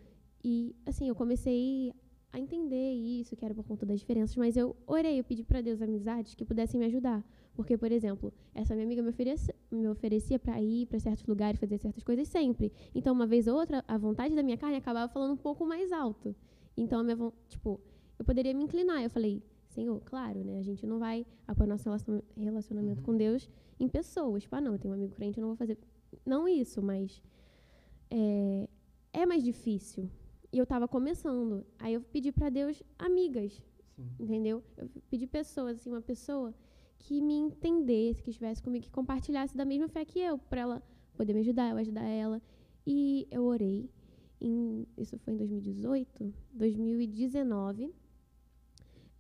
[0.42, 1.92] E, assim, eu comecei
[2.32, 5.60] a entender isso, que era por conta das diferenças, mas eu orei, eu pedi para
[5.60, 7.24] Deus amizades que pudessem me ajudar.
[7.54, 11.60] Porque, por exemplo, essa minha amiga me, oferecia me oferecia para ir para certos lugares,
[11.60, 12.72] fazer certas coisas sempre.
[12.92, 15.92] Então, uma vez ou outra, a vontade da minha carne acabava falando um pouco mais
[15.92, 16.34] alto.
[16.76, 17.80] Então, a minha, tipo,
[18.24, 19.02] eu poderia me inclinar.
[19.02, 20.58] Eu falei, Senhor, claro, né?
[20.58, 23.06] A gente não vai apoiar nosso relacion- relacionamento Uhum.
[23.06, 24.42] com Deus em pessoas.
[24.44, 25.76] Tipo, ah, não, eu tenho um amigo crente, eu não vou fazer.
[26.24, 27.22] Não isso, mas
[28.10, 28.68] é,
[29.12, 30.08] é mais difícil.
[30.52, 31.64] E eu tava começando.
[31.78, 33.52] Aí eu pedi para Deus amigas,
[33.96, 34.08] Sim.
[34.18, 34.62] entendeu?
[34.78, 36.54] Eu pedi pessoas, assim, uma pessoa
[36.98, 40.82] que me entendesse, que estivesse comigo, que compartilhasse da mesma fé que eu, para ela
[41.14, 42.40] poder me ajudar, eu ajudar ela.
[42.86, 43.90] E eu orei.
[44.40, 47.92] Em, isso foi em 2018, 2019.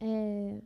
[0.06, 0.60] É,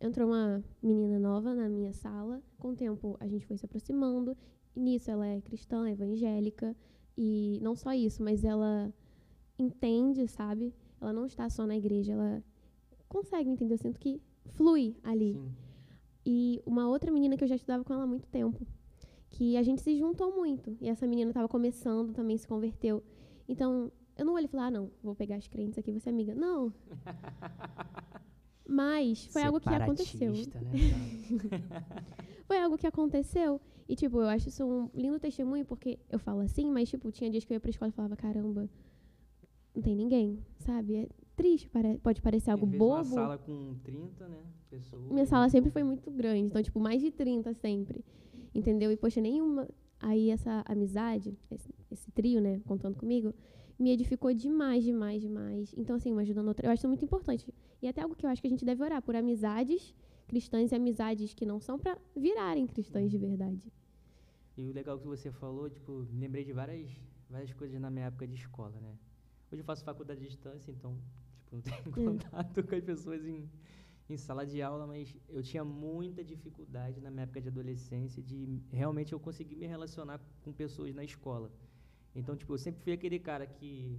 [0.00, 2.42] entrou uma menina nova na minha sala.
[2.58, 4.34] Com o tempo, a gente foi se aproximando.
[4.74, 6.74] E nisso, ela é cristã, evangélica.
[7.16, 8.90] E não só isso, mas ela
[9.58, 10.74] entende, sabe?
[10.98, 12.42] Ela não está só na igreja, ela
[13.08, 13.74] consegue entender.
[13.74, 15.34] Eu sinto que flui ali.
[15.34, 15.52] Sim.
[16.24, 18.66] E uma outra menina que eu já estudava com ela há muito tempo.
[19.28, 20.78] Que a gente se juntou muito.
[20.80, 23.02] E essa menina estava começando, também se converteu.
[23.46, 26.12] Então, eu não olhei e falei, ah, não, vou pegar as crentes aqui, você é
[26.12, 26.34] amiga.
[26.34, 26.72] Não.
[28.68, 30.32] Mas foi algo que aconteceu.
[30.32, 30.44] Né?
[32.46, 33.60] Foi algo que aconteceu.
[33.86, 37.30] E, tipo, eu acho isso um lindo testemunho, porque eu falo assim, mas, tipo, tinha
[37.30, 38.68] dias que eu ia pra escola e falava, caramba,
[39.74, 40.96] não tem ninguém, sabe?
[40.96, 41.70] É triste,
[42.02, 42.94] pode parecer algo bobo.
[42.94, 44.38] Uma sala com 30, né?
[44.70, 45.10] Pessoas.
[45.10, 48.02] Minha sala sempre foi muito grande, então, tipo, mais de 30 sempre.
[48.54, 48.90] Entendeu?
[48.90, 49.68] E, poxa, nenhuma.
[50.00, 53.34] Aí, essa amizade, esse, esse trio, né, contando comigo,
[53.78, 55.74] me edificou demais, demais, demais.
[55.76, 56.66] Então, assim, uma ajudando a outra.
[56.66, 57.52] Eu acho muito importante.
[57.82, 59.94] E até algo que eu acho que a gente deve orar por amizades
[60.26, 63.72] cristãs e amizades que não são pra virarem cristãs de verdade.
[64.56, 66.90] E o legal que você falou, tipo, me lembrei de várias,
[67.30, 68.98] várias coisas na minha época de escola, né?
[69.50, 70.98] Hoje eu faço faculdade à distância, então,
[71.36, 72.18] tipo, não tenho Hum.
[72.18, 73.48] contato com as pessoas em,
[74.08, 78.60] em sala de aula, mas eu tinha muita dificuldade na minha época de adolescência de
[78.70, 81.52] realmente eu conseguir me relacionar com pessoas na escola.
[82.18, 83.98] Então, tipo, eu sempre fui aquele cara que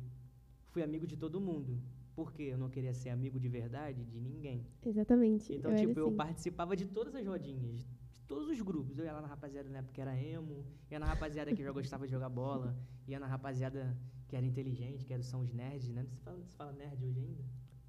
[0.70, 1.82] fui amigo de todo mundo,
[2.16, 4.66] porque eu não queria ser amigo de verdade de ninguém.
[4.86, 5.54] Exatamente.
[5.54, 6.16] Então, eu tipo, eu assim.
[6.16, 7.80] participava de todas as rodinhas,
[8.14, 8.98] de todos os grupos.
[8.98, 11.72] Eu ia lá na rapaziada na época que era emo, ia na rapaziada que já
[11.72, 12.78] gostava de jogar bola,
[13.08, 16.04] ia na rapaziada que era inteligente, que era, são os nerds, né?
[16.04, 17.44] Você fala, você fala nerd hoje ainda?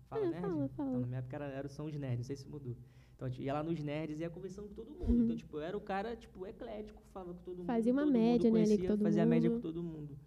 [0.09, 0.41] Fala É, nerd?
[0.41, 0.89] fala, fala.
[0.89, 2.77] Então, na minha época era, era, são os nerds, não sei se mudou.
[3.21, 5.11] Então, eu ia lá nos nerds e ia conversando com todo mundo.
[5.13, 5.25] Uhum.
[5.25, 7.67] Então, tipo, eu era o cara, tipo, eclético, falava com todo mundo.
[7.67, 9.63] Fazia uma mundo média, né, ali com conhecia, todo Fazia a média com mundo.
[9.63, 10.19] todo mundo.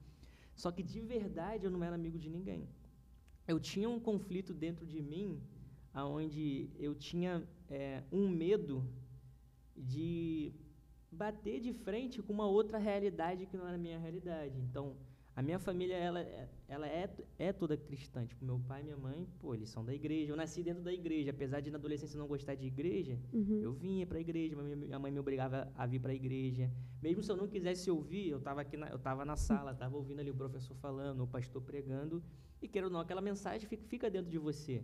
[0.53, 2.69] Só que, de verdade, eu não era amigo de ninguém.
[3.47, 5.41] Eu tinha um conflito dentro de mim,
[5.91, 8.87] aonde eu tinha é, um medo
[9.75, 10.53] de
[11.11, 14.59] bater de frente com uma outra realidade que não era a minha realidade.
[14.59, 14.95] Então,
[15.35, 18.23] A minha família, ela, é- ela é, é toda cristã.
[18.25, 20.31] Tipo, meu pai e minha mãe, pô, eles são da igreja.
[20.31, 21.31] Eu nasci dentro da igreja.
[21.31, 23.59] Apesar de na adolescência não gostar de igreja, Uhum.
[23.61, 24.55] eu vinha pra igreja.
[24.55, 26.69] Minha, mãe me obrigava a vir pra igreja.
[27.01, 29.97] Mesmo se eu não quisesse ouvir, eu tava aqui na, eu tava na sala, tava
[29.97, 32.23] ouvindo ali o professor falando, o pastor pregando.
[32.61, 34.83] E queira ou não, aquela mensagem fica, fica dentro de você.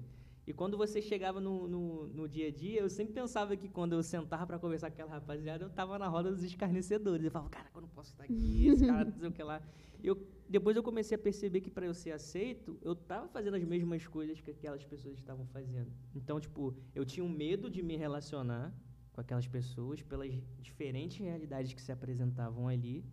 [0.50, 3.94] E quando você chegava no, no, no dia a dia, eu sempre pensava que quando
[3.94, 7.24] eu sentava para conversar com aquela rapaziada, eu tava na roda dos escarnecedores.
[7.24, 9.62] Eu falava, cara, eu não posso estar aqui, esse cara não sei o que lá.
[10.04, 13.64] Eu, depois eu comecei a perceber que para eu ser aceito, eu tava fazendo as
[13.64, 15.92] mesmas coisas que aquelas pessoas estavam fazendo.
[16.16, 18.74] Então, tipo, eu tinha um medo de me relacionar
[19.14, 23.06] com aquelas pessoas pelas diferentes realidades que se apresentavam ali.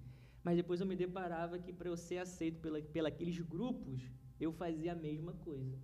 [0.42, 4.52] Mas depois eu me deparava que para eu ser aceito pela, pela aqueles grupos, eu
[4.52, 5.76] fazia a mesma coisa.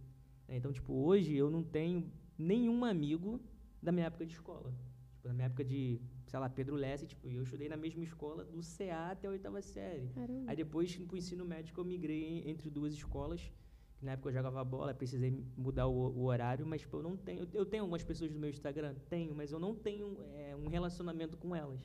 [0.52, 0.58] Né?
[0.58, 3.40] Então, tipo, hoje eu não tenho nenhum amigo
[3.82, 4.70] da minha época de escola.
[5.14, 8.44] Tipo, na minha época de, sei lá, Pedro Lesse, tipo, eu estudei na mesma escola
[8.44, 10.08] do CA até a oitava série.
[10.08, 10.50] Caramba.
[10.50, 13.50] Aí depois, pro ensino médio, eu migrei entre duas escolas.
[14.00, 17.48] Na época eu jogava bola, precisei mudar o, o horário, mas tipo, eu não tenho.
[17.54, 18.94] Eu tenho algumas pessoas no meu Instagram?
[19.08, 21.80] Tenho, mas eu não tenho é, um relacionamento com elas.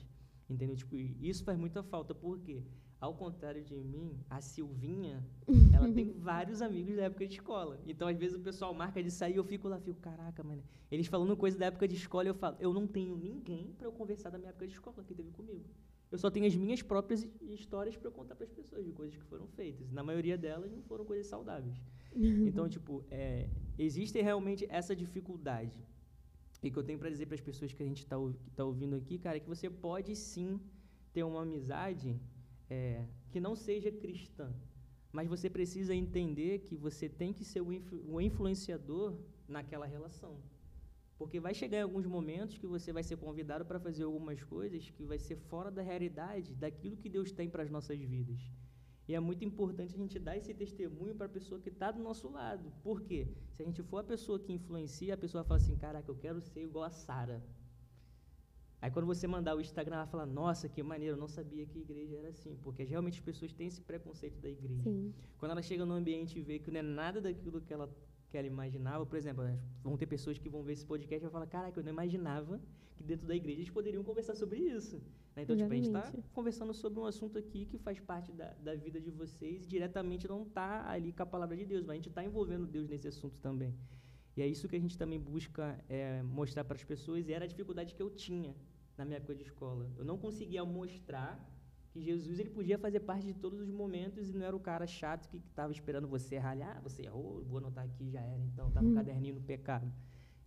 [0.50, 0.74] Entendeu?
[0.74, 2.64] Tipo, isso faz muita falta, porque,
[3.00, 5.24] ao contrário de mim, a Silvinha,
[5.72, 7.80] ela tem vários amigos da época de escola.
[7.86, 10.62] Então, às vezes, o pessoal marca de sair, eu fico lá, fico, caraca, mano.
[10.90, 13.92] Eles falando coisa da época de escola, eu falo, eu não tenho ninguém para eu
[13.92, 15.64] conversar da minha época de escola que teve comigo.
[16.10, 19.14] Eu só tenho as minhas próprias hi- histórias para contar para as pessoas de coisas
[19.14, 19.92] que foram feitas.
[19.92, 21.76] Na maioria delas não foram coisas saudáveis.
[22.48, 25.78] Então, tipo, é, existe realmente essa dificuldade.
[26.62, 28.16] E que eu tenho para dizer para as pessoas que a gente está
[28.56, 30.58] tá ouvindo aqui, cara, é que você pode sim
[31.12, 32.18] ter uma amizade
[32.68, 34.52] é, que não seja cristã.
[35.12, 39.16] Mas você precisa entender que você tem que ser o, influ- o influenciador
[39.48, 40.38] naquela relação.
[41.16, 44.88] Porque vai chegar em alguns momentos que você vai ser convidado para fazer algumas coisas
[44.90, 48.40] que vai ser fora da realidade daquilo que Deus tem para as nossas vidas.
[49.08, 52.02] E é muito importante a gente dar esse testemunho para a pessoa que está do
[52.02, 52.70] nosso lado.
[52.84, 53.26] Por quê?
[53.54, 56.42] Se a gente for a pessoa que influencia, a pessoa fala assim: caraca, eu quero
[56.42, 57.42] ser igual a Sara.
[58.80, 61.78] Aí quando você mandar o Instagram, ela fala: nossa, que maneiro, eu não sabia que
[61.78, 62.56] a igreja era assim.
[62.62, 64.82] Porque realmente as pessoas têm esse preconceito da igreja.
[64.84, 65.12] Sim.
[65.38, 67.90] Quando ela chega no ambiente e vê que não é nada daquilo que ela,
[68.30, 71.24] que ela imaginava, por exemplo, elas vão ter pessoas que vão ver esse podcast e
[71.24, 72.60] vão falar, caraca, eu não imaginava
[72.96, 74.96] que dentro da igreja eles poderiam conversar sobre isso.
[75.34, 75.42] né?
[75.42, 76.28] Então, tipo, a gente está Exatamente.
[76.32, 80.28] conversando sobre um assunto aqui que faz parte da, da vida de vocês e diretamente
[80.28, 83.08] não está ali com a palavra de Deus, mas a gente está envolvendo Deus nesse
[83.08, 83.74] assunto também.
[84.36, 87.44] E é isso que a gente também busca é, mostrar para as pessoas, e era
[87.44, 88.54] a dificuldade que eu tinha
[88.98, 89.88] na minha época de escola.
[89.96, 91.32] Eu não conseguia mostrar
[91.90, 94.86] que Jesus ele podia fazer parte de todos os momentos e não era o cara
[94.86, 96.58] chato que estava esperando você errar.
[96.60, 98.42] Ah, você errou, vou anotar aqui, já era.
[98.44, 98.94] Então, tá no Hum.
[98.94, 99.90] caderninho no pecado.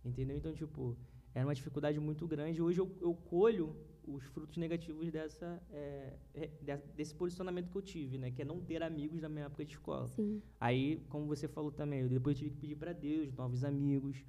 [0.04, 0.36] Entendeu?
[0.36, 0.96] Então, tipo,
[1.34, 2.60] era uma dificuldade muito grande.
[2.60, 3.74] Hoje eu, eu colho
[4.06, 6.14] os frutos negativos dessa, é,
[6.60, 8.30] de- desse posicionamento que eu tive, né?
[8.32, 10.08] Que é não ter amigos na minha época de escola.
[10.08, 10.42] Sim.
[10.60, 14.24] Aí, como você falou também, eu depois tive que pedir para Deus novos amigos.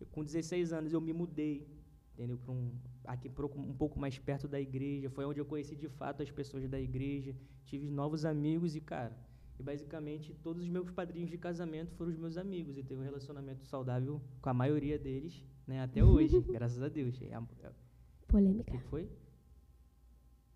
[0.00, 1.66] Eu, com 16 anos eu me mudei,
[2.16, 2.38] entendeu?
[2.38, 2.72] Para um
[3.04, 5.10] aqui um pouco mais perto da igreja.
[5.10, 7.36] Foi onde eu conheci de fato as pessoas da igreja.
[7.64, 9.16] Tive novos amigos e cara,
[9.58, 13.04] e basicamente todos os meus padrinhos de casamento foram os meus amigos e tenho um
[13.04, 15.82] relacionamento saudável com a maioria deles, né?
[15.82, 17.20] Até hoje, graças a Deus.
[17.22, 18.70] É a- é- o Polêmica.
[18.72, 19.08] que que foi?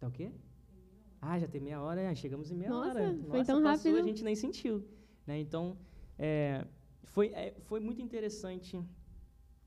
[0.01, 0.33] Tá o quê?
[1.21, 3.15] Ah, já tem meia hora, é, chegamos em meia Nossa, hora.
[3.15, 4.09] foi Nossa, tão passou, a rápido.
[4.09, 4.83] gente nem sentiu.
[5.27, 5.39] Né?
[5.39, 5.77] Então,
[6.19, 6.67] é,
[7.05, 8.81] foi, é, foi muito interessante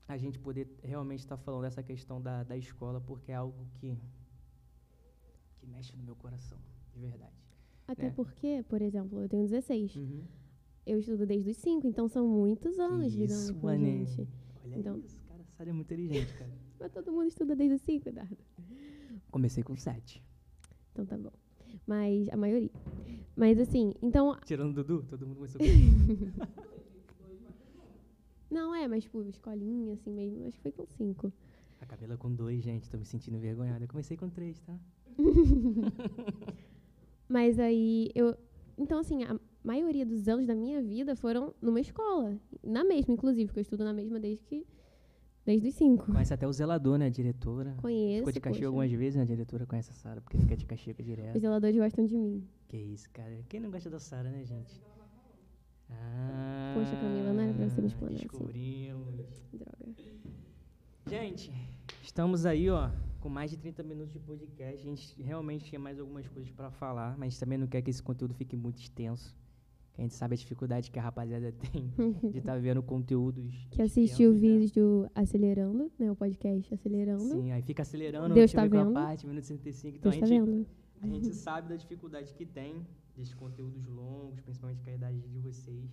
[0.06, 3.96] a gente poder realmente estar falando dessa questão da, da escola, porque é algo que,
[5.58, 6.58] que mexe no meu coração,
[6.92, 7.32] de verdade.
[7.86, 8.10] Até É.
[8.10, 9.96] porque, por exemplo, eu tenho 16.
[9.96, 10.22] Uhum.
[10.86, 14.04] Eu estudo desde os 5, então são muitos anos Que lidando isso, com mané.
[14.04, 14.28] gente.
[14.64, 16.50] Olha Então- isso, cara, a Sara é muito inteligente, cara.
[16.80, 18.36] Mas todo mundo estuda desde os 5, Eduardo.
[19.30, 20.22] Comecei com sete.
[20.92, 21.32] Então tá bom.
[21.86, 22.70] Mas a maioria.
[23.34, 24.36] Mas assim, então.
[24.44, 25.64] Tirando o Dudu, todo mundo começou com
[28.54, 30.46] Não, é, mas tipo, escolinha, assim mesmo.
[30.46, 31.32] Acho que foi com 5.
[31.80, 33.82] A Camila com dois, gente, tô me sentindo envergonhado.
[33.82, 34.78] Eu comecei com três, tá?
[37.28, 38.36] Mas aí eu.
[38.78, 42.38] Então, assim, a maioria dos anos da minha vida foram numa escola.
[42.62, 44.64] Na mesma, inclusive, porque eu estudo na mesma desde que.
[45.44, 46.06] Desde os 5.
[46.06, 47.06] Conhece até o zelador, né?
[47.06, 47.74] A diretora.
[47.82, 48.18] Conheço.
[48.18, 48.68] Ficou de castigo poxa.
[48.68, 49.22] algumas vezes, né?
[49.22, 51.34] A diretora conhece a Sara, porque fica de castigo direto.
[51.34, 52.48] Os zeladores gostam de mim.
[52.68, 53.44] Que isso, cara.
[53.48, 54.80] Quem não gosta da Sara, né, gente?
[55.90, 58.26] Ah, Poxa, Camila, não era pra você me explanar assim.
[58.28, 59.14] Descobrimos.
[59.52, 59.94] Droga.
[61.06, 61.52] Gente,
[62.02, 64.80] estamos aí, ó, com mais de 30 minutos de podcast.
[64.80, 68.02] A gente realmente tinha mais algumas coisas para falar, mas também não quer que esse
[68.02, 69.36] conteúdo fique muito extenso.
[69.96, 71.92] A gente sabe a dificuldade que a rapaziada tem
[72.32, 73.54] de estar vendo conteúdos.
[73.70, 74.40] Que assistiu o né?
[74.40, 76.10] vídeo Acelerando, né?
[76.10, 77.22] O podcast Acelerando.
[77.30, 78.94] Sim, aí fica acelerando, Deus tá qual vendo.
[78.94, 79.98] parte, minuto 65.
[79.98, 80.66] Então Deus a tá gente, vendo?
[81.00, 82.84] a gente sabe da dificuldade que tem
[83.16, 85.90] desses conteúdos longos, principalmente com a idade de vocês.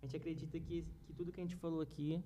[0.00, 2.22] A gente acredita que, que tudo que a gente falou aqui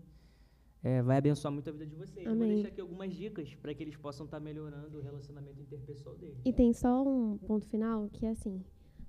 [0.83, 2.27] é, vai abençoar muito a vida de vocês.
[2.27, 2.55] Eu Vou Amém.
[2.57, 6.41] deixar aqui algumas dicas para que eles possam estar melhorando o relacionamento interpessoal deles.
[6.45, 8.63] E tem só um ponto final, que é assim,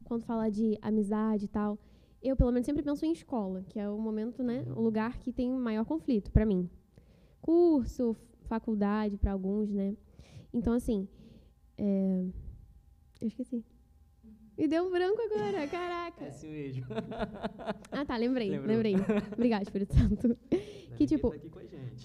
[0.04, 1.80] quando fala de amizade e tal,
[2.22, 5.34] eu pelo menos sempre penso em escola, que é o momento, né, o lugar que
[5.34, 6.70] tem maior conflito pra mim.
[7.42, 9.98] Curso, faculdade para alguns, né?
[10.54, 11.08] Então assim,
[11.78, 12.24] é...
[13.20, 13.66] eu esqueci.
[14.58, 16.26] Me deu um branco agora, caraca.
[16.26, 16.86] É assim mesmo.
[17.92, 18.68] Ah, tá, lembrei, Lembrou.
[18.68, 18.96] lembrei.
[19.34, 20.28] Obrigada, Espírito Santo.
[20.52, 20.64] Ainda
[21.00, 21.38] ele tipo, tá.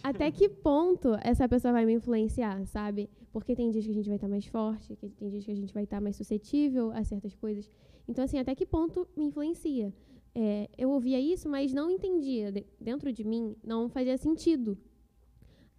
[0.02, 3.08] Até que ponto essa pessoa vai me influenciar, sabe?
[3.32, 5.54] Porque tem dias que a gente vai estar mais forte, que tem dias que a
[5.54, 7.70] gente vai estar mais suscetível a certas coisas.
[8.06, 9.94] Então, assim, até que ponto me influencia?
[10.34, 12.52] É, eu ouvia isso, mas não entendia.
[12.52, 14.76] De- dentro de mim, não fazia sentido.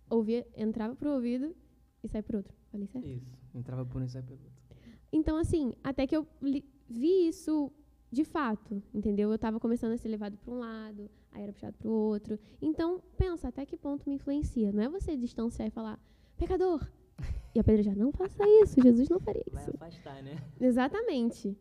[0.10, 1.56] Ouvia, entrava pro ouvido
[2.04, 2.54] e sai pro outro.
[2.72, 3.08] Falei certo?
[3.08, 3.32] Isso.
[3.54, 4.59] Entrava por um e sai pelo outro.
[5.12, 7.72] Então, assim, até que eu vi isso
[8.12, 9.30] de fato, entendeu?
[9.30, 12.40] Eu estava começando a ser levado para um lado, aí era puxado para o outro.
[12.62, 14.72] Então, pensa até que ponto me influencia.
[14.72, 16.00] Não é você distanciar e falar,
[16.38, 16.88] pecador!
[17.54, 19.72] E apedrejar, não faça isso, Jesus não faria Vai isso.
[19.76, 20.38] afastar, né?
[20.62, 21.58] Exatamente.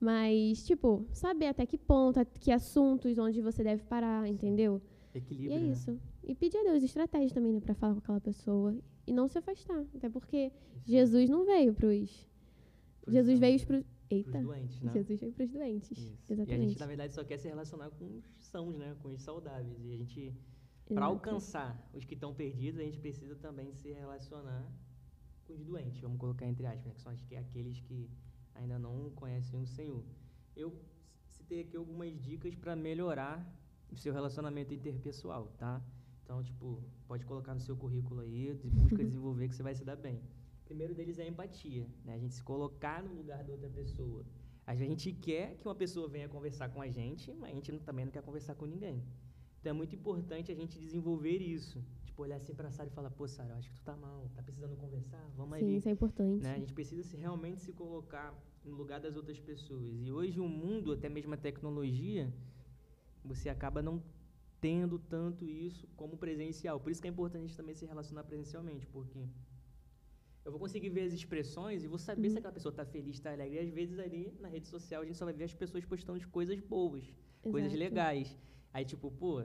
[0.00, 4.80] Mas, tipo, saber até que ponto, que assuntos onde você deve parar, entendeu?
[5.14, 5.56] E Equilíbrio.
[5.56, 5.68] é né?
[5.72, 5.98] isso.
[6.22, 8.76] E pedir a Deus estratégia também, né, para falar com aquela pessoa.
[9.06, 9.84] E não se afastar.
[9.94, 10.84] Até porque Isso.
[10.86, 12.10] Jesus não veio pros.
[12.10, 12.26] Pros
[13.06, 13.66] Jesus veio.
[13.66, 14.40] Pros Eita.
[14.40, 14.92] doentes, né?
[14.92, 15.98] Jesus veio pros doentes.
[15.98, 16.00] Isso.
[16.28, 16.80] E a gente, Exatamente.
[16.80, 18.96] na verdade, só quer se relacionar com os sãos, né?
[19.02, 19.84] Com os saudáveis.
[19.84, 20.34] E a gente,
[20.86, 24.70] para alcançar os que estão perdidos, a gente precisa também se relacionar
[25.44, 26.00] com os doentes.
[26.00, 26.92] Vamos colocar entre aspas, né?
[26.94, 28.08] Que são aqueles que
[28.54, 30.04] ainda não conhecem o Senhor.
[30.54, 30.72] Eu
[31.28, 33.44] citei aqui algumas dicas para melhorar
[33.90, 35.82] o seu relacionamento interpessoal, tá?
[36.22, 39.96] Então, tipo, pode colocar no seu currículo aí, busca desenvolver que você vai se dar
[39.96, 40.20] bem.
[40.66, 42.14] Primeiro deles é a empatia, né?
[42.14, 44.24] A gente se colocar no lugar da outra pessoa.
[44.66, 47.78] A gente quer que uma pessoa venha conversar com a gente, mas a gente não-
[47.78, 49.02] também não quer conversar com ninguém.
[49.60, 51.84] Então é muito importante a gente desenvolver isso.
[52.04, 54.28] Tipo, olhar assim pra Sara e falar, pô, Sara, eu acho que tu tá mal,
[54.34, 55.24] tá precisando conversar?
[55.36, 55.76] Vamos Sim, ali.
[55.76, 56.42] isso é importante.
[56.42, 56.54] Né?
[56.54, 59.94] A gente precisa se, realmente se colocar no lugar das outras pessoas.
[60.04, 62.32] E hoje o mundo, até mesmo a tecnologia,
[63.24, 64.02] você acaba não
[64.60, 66.80] tendo tanto isso como presencial.
[66.80, 69.28] Por isso que é importante também se relacionar presencialmente, porque
[70.46, 73.32] eu vou conseguir ver as expressões e vou saber se aquela pessoa está feliz, está
[73.32, 73.56] alegre.
[73.56, 76.20] E às vezes ali na rede social a gente só vai ver as pessoas postando
[76.20, 77.84] de coisas boas, coisas Exato.
[77.84, 78.38] legais.
[78.72, 79.42] Aí tipo, pô,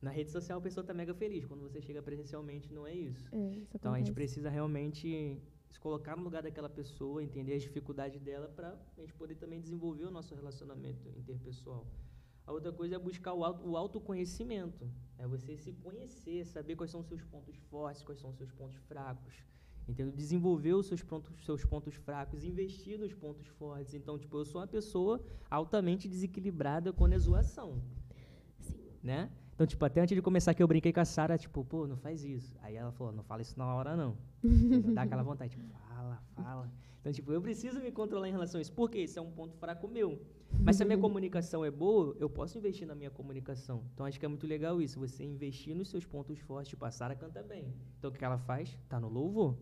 [0.00, 1.44] na rede social a pessoa tá mega feliz.
[1.44, 3.28] Quando você chega presencialmente não é isso.
[3.32, 7.62] É, isso Então a gente precisa realmente se colocar no lugar daquela pessoa, entender as
[7.62, 11.84] dificuldades dela para a gente poder também desenvolver o nosso relacionamento interpessoal.
[12.46, 14.88] A outra coisa é buscar o, auto, o autoconhecimento.
[15.18, 18.52] É você se conhecer, saber quais são os seus pontos fortes, quais são os seus
[18.52, 19.34] pontos fracos.
[19.88, 20.12] Entendeu?
[20.12, 23.94] Desenvolver os seus pontos, seus pontos fracos, investir nos pontos fortes.
[23.94, 25.20] Então, tipo, eu sou uma pessoa
[25.50, 27.80] altamente desequilibrada quando é zoação.
[28.60, 28.78] Sim.
[29.02, 29.30] Né?
[29.54, 31.96] Então, tipo, até antes de começar que eu brinquei com a Sara, tipo, pô, não
[31.96, 32.54] faz isso.
[32.60, 34.16] Aí ela falou, não fala isso na hora, não.
[34.94, 36.70] Dá aquela vontade, tipo, fala, fala.
[37.00, 38.72] Então, tipo, eu preciso me controlar em relação a isso.
[38.72, 40.20] Porque isso é um ponto fraco meu.
[40.60, 43.82] Mas se a minha comunicação é boa, eu posso investir na minha comunicação.
[43.94, 46.68] Então, acho que é muito legal isso, você investir nos seus pontos fortes.
[46.68, 47.72] Tipo, a Sara canta bem.
[47.98, 48.78] Então, o que ela faz?
[48.88, 49.56] Tá no louvor.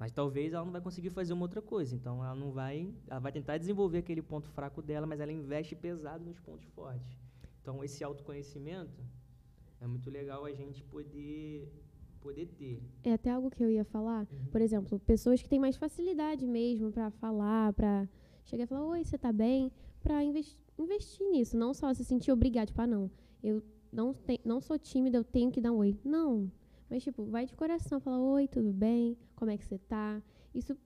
[0.00, 1.94] Mas talvez ela não vai conseguir fazer uma outra coisa.
[1.94, 2.90] Então, ela não vai...
[3.06, 7.18] Ela vai tentar desenvolver aquele ponto fraco dela, mas ela investe pesado nos pontos fortes.
[7.60, 8.98] Então, esse autoconhecimento
[9.78, 11.70] é muito legal a gente poder,
[12.18, 12.82] poder ter.
[13.04, 14.26] É até algo que eu ia falar.
[14.32, 14.46] Uhum.
[14.50, 18.08] Por exemplo, pessoas que têm mais facilidade mesmo para falar, para
[18.46, 19.70] chegar e falar, oi, você tá bem?
[20.02, 23.10] Para investir nisso, não só se sentir obrigado, tipo, ah, não,
[23.42, 25.94] eu não, te, não sou tímida, eu tenho que dar um oi.
[26.02, 26.50] Não.
[26.90, 29.16] Mas, tipo, vai de coração, fala, oi, tudo bem?
[29.36, 30.20] Como é que você tá?
[30.54, 30.76] Isso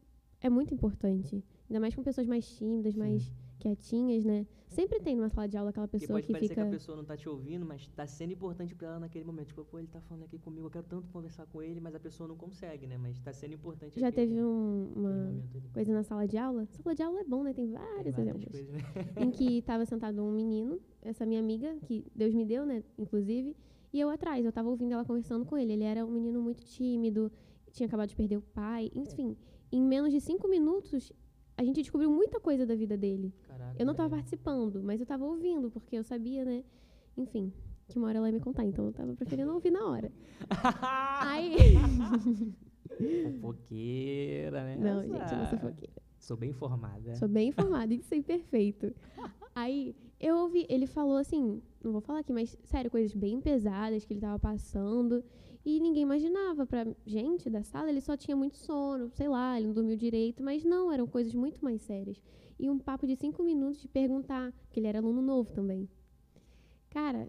[0.40, 1.42] é muito importante.
[1.68, 3.00] Ainda mais com pessoas mais tímidas, Sim.
[3.00, 4.46] mais quietinhas, né?
[4.68, 6.60] Sempre tem numa sala de aula aquela pessoa pode que parecer fica.
[6.62, 9.46] que a pessoa não tá te ouvindo, mas tá sendo importante para ela naquele momento.
[9.46, 12.00] Tipo, pô, ele tá falando aqui comigo, eu quero tanto conversar com ele, mas a
[12.00, 12.98] pessoa não consegue, né?
[12.98, 15.32] Mas tá sendo importante Já aquele- teve um- uma
[15.72, 16.66] coisa na sala de aula?
[16.66, 17.54] Sala de aula é bom, né?
[17.54, 18.44] Tem Tem vários várias exemplos.
[18.52, 18.80] coisas, né?
[19.24, 23.56] em que estava sentado um menino, essa minha amiga, que Deus me deu, né, inclusive,
[23.94, 25.72] e eu atrás, eu estava ouvindo ela conversando com ele.
[25.72, 27.30] Ele era um menino muito tímido,
[27.70, 29.36] tinha acabado de perder o pai, enfim.
[29.70, 31.12] Em menos de cinco minutos,
[31.56, 33.32] a gente descobriu muita coisa da vida dele.
[33.46, 36.64] Caraca, Eu não estava participando, mas eu estava ouvindo, porque eu sabia, né,
[37.16, 37.52] enfim,
[37.86, 40.10] que uma hora ela ia me contar, então eu estava preferindo ouvir na hora.
[41.22, 41.54] Aí...
[43.22, 44.76] Fofoqueira, né?
[44.76, 46.02] não, gente, eu não sou fofoqueira.
[46.18, 47.14] Sou bem informada.
[47.14, 48.92] Sou bem informada, isso é perfeito.
[49.54, 54.04] Aí, Eu ouvi, ele falou assim, não vou falar aqui, mas sério, coisas bem pesadas
[54.04, 55.22] que ele tava passando.
[55.64, 56.66] E ninguém imaginava.
[56.66, 60.42] Pra gente da sala, ele só tinha muito sono, sei lá, ele não dormiu direito.
[60.42, 62.20] Mas não, eram coisas muito mais sérias.
[62.58, 65.88] E um papo de cinco minutos de perguntar, que ele era aluno novo também.
[66.90, 67.28] Cara,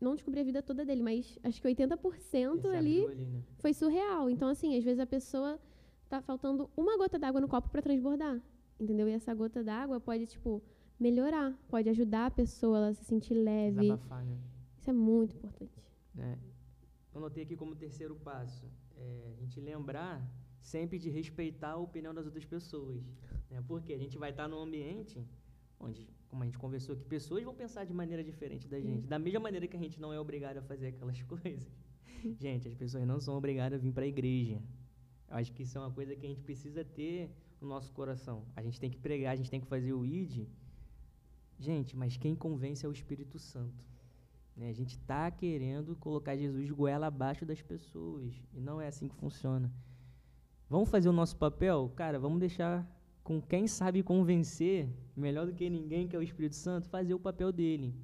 [0.00, 1.92] não descobri a vida toda dele, mas acho que 80%
[2.34, 3.42] Ele se ali ali, né?
[3.58, 4.30] foi surreal.
[4.30, 5.60] Então, assim, às vezes a pessoa
[6.08, 8.40] tá faltando uma gota d'água no copo para transbordar,
[8.80, 9.06] entendeu?
[9.08, 10.62] E essa gota d'água pode, tipo,
[11.02, 13.80] melhorar, pode ajudar a pessoa a se sentir leve.
[13.80, 14.38] Desabafar, né?
[14.78, 15.72] Isso é muito importante.
[16.18, 16.38] É.
[17.14, 20.26] Eu notei aqui como terceiro passo, é, a gente lembrar
[20.60, 23.02] sempre de respeitar a opinião das outras pessoas.
[23.50, 23.62] Né?
[23.66, 25.22] Porque a gente vai estar num ambiente
[25.78, 29.06] onde, como a gente conversou aqui, pessoas vão pensar de maneira diferente da gente.
[29.06, 31.70] Da mesma maneira que a gente não é obrigado a fazer aquelas coisas.
[32.40, 34.62] Gente, as pessoas não são obrigadas a vir para a igreja.
[35.28, 37.30] Eu acho que isso é uma coisa que a gente precisa ter
[37.60, 38.46] no nosso coração.
[38.54, 40.46] A gente tem que pregar, a gente tem que fazer o ID.
[41.62, 43.84] Gente, mas quem convence é o Espírito Santo.
[44.56, 44.68] né?
[44.68, 48.34] A gente está querendo colocar Jesus goela abaixo das pessoas.
[48.52, 49.70] E não é assim que funciona.
[50.68, 51.92] Vamos fazer o nosso papel?
[51.94, 52.84] Cara, vamos deixar
[53.22, 57.20] com quem sabe convencer, melhor do que ninguém, que é o Espírito Santo, fazer o
[57.20, 57.94] papel dele.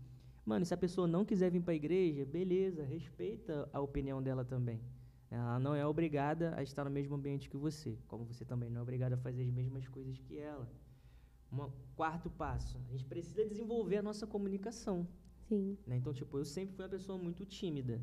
[0.46, 4.44] Mano, se a pessoa não quiser vir para a igreja, beleza, respeita a opinião dela
[4.44, 4.80] também.
[5.28, 8.78] Ela não é obrigada a estar no mesmo ambiente que você, como você também não
[8.78, 10.70] é obrigado a fazer as mesmas coisas que ela.
[11.52, 15.06] Um quarto passo, a gente precisa desenvolver a nossa comunicação.
[15.48, 15.78] Sim.
[15.86, 15.96] né?
[15.96, 18.00] Então, tipo, eu sempre fui uma pessoa muito tímida.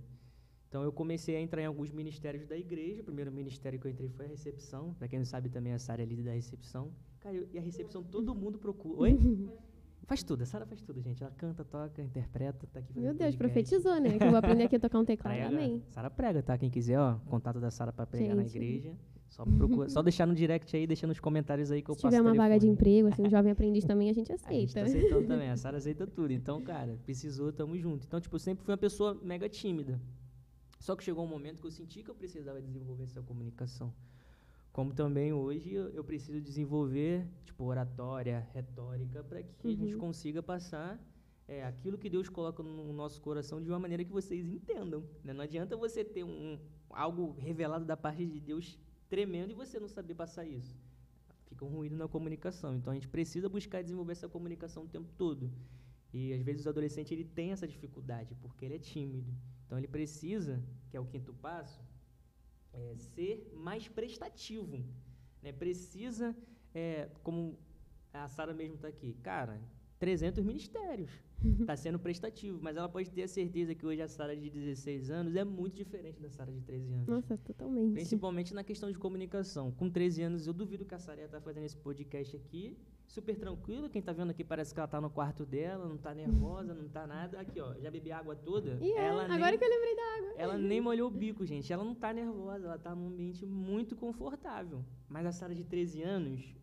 [0.67, 3.01] Então, eu comecei a entrar em alguns ministérios da igreja.
[3.01, 4.93] O primeiro ministério que eu entrei foi a recepção.
[4.95, 6.91] Para quem não sabe, também a Sara é líder da recepção.
[7.19, 8.99] Cara, eu- e a recepção todo mundo procura.
[9.01, 9.15] Oi?
[10.07, 11.21] faz tudo, a Sara faz tudo, gente.
[11.23, 13.37] Ela canta, toca, interpreta, tá aqui Meu Deus, podcast.
[13.37, 14.17] profetizou, né?
[14.17, 15.39] Que eu vou aprender aqui a tocar um teclado.
[15.53, 15.83] Amém.
[15.91, 16.57] Sara prega, tá?
[16.57, 18.55] Quem quiser, ó, contato da Sara para pregar na Gente.
[18.57, 18.95] igreja.
[19.29, 22.15] Só, procura, só deixar no direct aí, deixa nos comentários aí que eu Se passo
[22.15, 24.81] tiver uma vaga de emprego, assim, um jovem aprendiz também, a gente A gente tá
[24.81, 24.81] aceita.
[24.83, 26.31] aceitando também, a Sara aceita tudo.
[26.31, 28.05] Então, cara, precisou, tamo junto.
[28.07, 29.99] Então, tipo, eu sempre fui uma pessoa mega tímida.
[30.79, 33.93] Só que chegou um momento que eu senti que eu precisava desenvolver essa comunicação.
[34.71, 39.99] Como também hoje eu, eu preciso desenvolver, tipo, oratória, retórica, para que a gente Uhum.
[39.99, 40.99] consiga passar
[41.47, 45.03] é, aquilo que Deus coloca no nosso coração de uma maneira que vocês entendam.
[45.23, 45.31] né?
[45.33, 46.57] Não adianta você ter um,
[46.89, 48.77] algo revelado da parte de Deus
[49.09, 50.75] tremendo e você não saber passar isso.
[51.47, 52.75] Fica um ruído na comunicação.
[52.75, 55.51] Então a gente precisa buscar desenvolver essa comunicação o tempo todo.
[56.13, 59.33] E às vezes o adolescente ele tem essa dificuldade porque ele é tímido.
[59.65, 61.81] Então ele precisa, que é o quinto passo,
[62.73, 64.83] é, ser mais prestativo.
[65.41, 65.51] Né?
[65.51, 66.35] Precisa,
[66.73, 67.57] é, como
[68.13, 69.61] a Sara mesmo está aqui, cara,
[69.99, 71.11] 300 ministérios.
[71.59, 75.11] Está sendo prestativo, mas ela pode ter a certeza que hoje a Sara de 16
[75.11, 77.07] anos é muito diferente da Sara de 13 anos.
[77.07, 77.93] Nossa, totalmente.
[77.93, 79.71] Principalmente na questão de comunicação.
[79.71, 82.75] Com 13 anos, eu duvido que a Sara está fazendo esse podcast aqui,
[83.07, 83.89] super tranquilo.
[83.89, 86.85] Quem está vendo aqui parece que ela está no quarto dela, não está nervosa, não
[86.85, 87.39] está nada.
[87.39, 88.79] Aqui, ó, já bebi água toda.
[88.81, 90.33] E é, ela agora nem, que eu lembrei da água.
[90.37, 91.71] ela nem molhou o bico, gente.
[91.71, 94.83] Ela não está nervosa, ela está num ambiente muito confortável.
[95.07, 96.55] Mas a Sara de 13 anos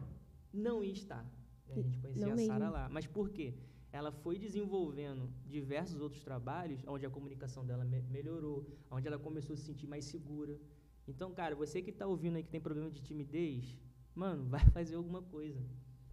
[0.53, 1.25] não ia estar.
[1.71, 2.89] A gente conhecia Não a Sara lá.
[2.91, 3.55] Mas por quê?
[3.93, 9.53] Ela foi desenvolvendo diversos outros trabalhos onde a comunicação dela me- melhorou, onde ela começou
[9.55, 10.59] a se sentir mais segura.
[11.07, 13.77] Então, cara, você que está ouvindo aí que tem problema de timidez,
[14.15, 15.61] mano, vai fazer alguma coisa.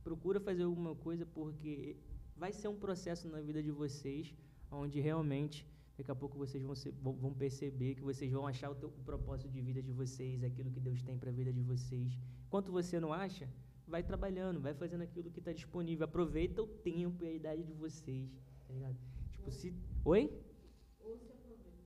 [0.03, 1.95] Procura fazer alguma coisa porque
[2.36, 4.34] vai ser um processo na vida de vocês
[4.71, 5.65] onde realmente
[5.97, 9.03] daqui a pouco vocês vão, ser- vão- perceber que vocês vão achar o, teu- o
[9.03, 12.17] propósito de vida de vocês, aquilo que Deus tem para a vida de vocês.
[12.47, 13.49] Enquanto você não acha,
[13.89, 16.05] vai trabalhando, vai fazendo aquilo que está disponível.
[16.05, 18.29] Aproveita o tempo e a idade de vocês,
[18.67, 18.95] tá ligado?
[19.31, 19.73] Tipo, se...
[20.05, 20.31] Oi?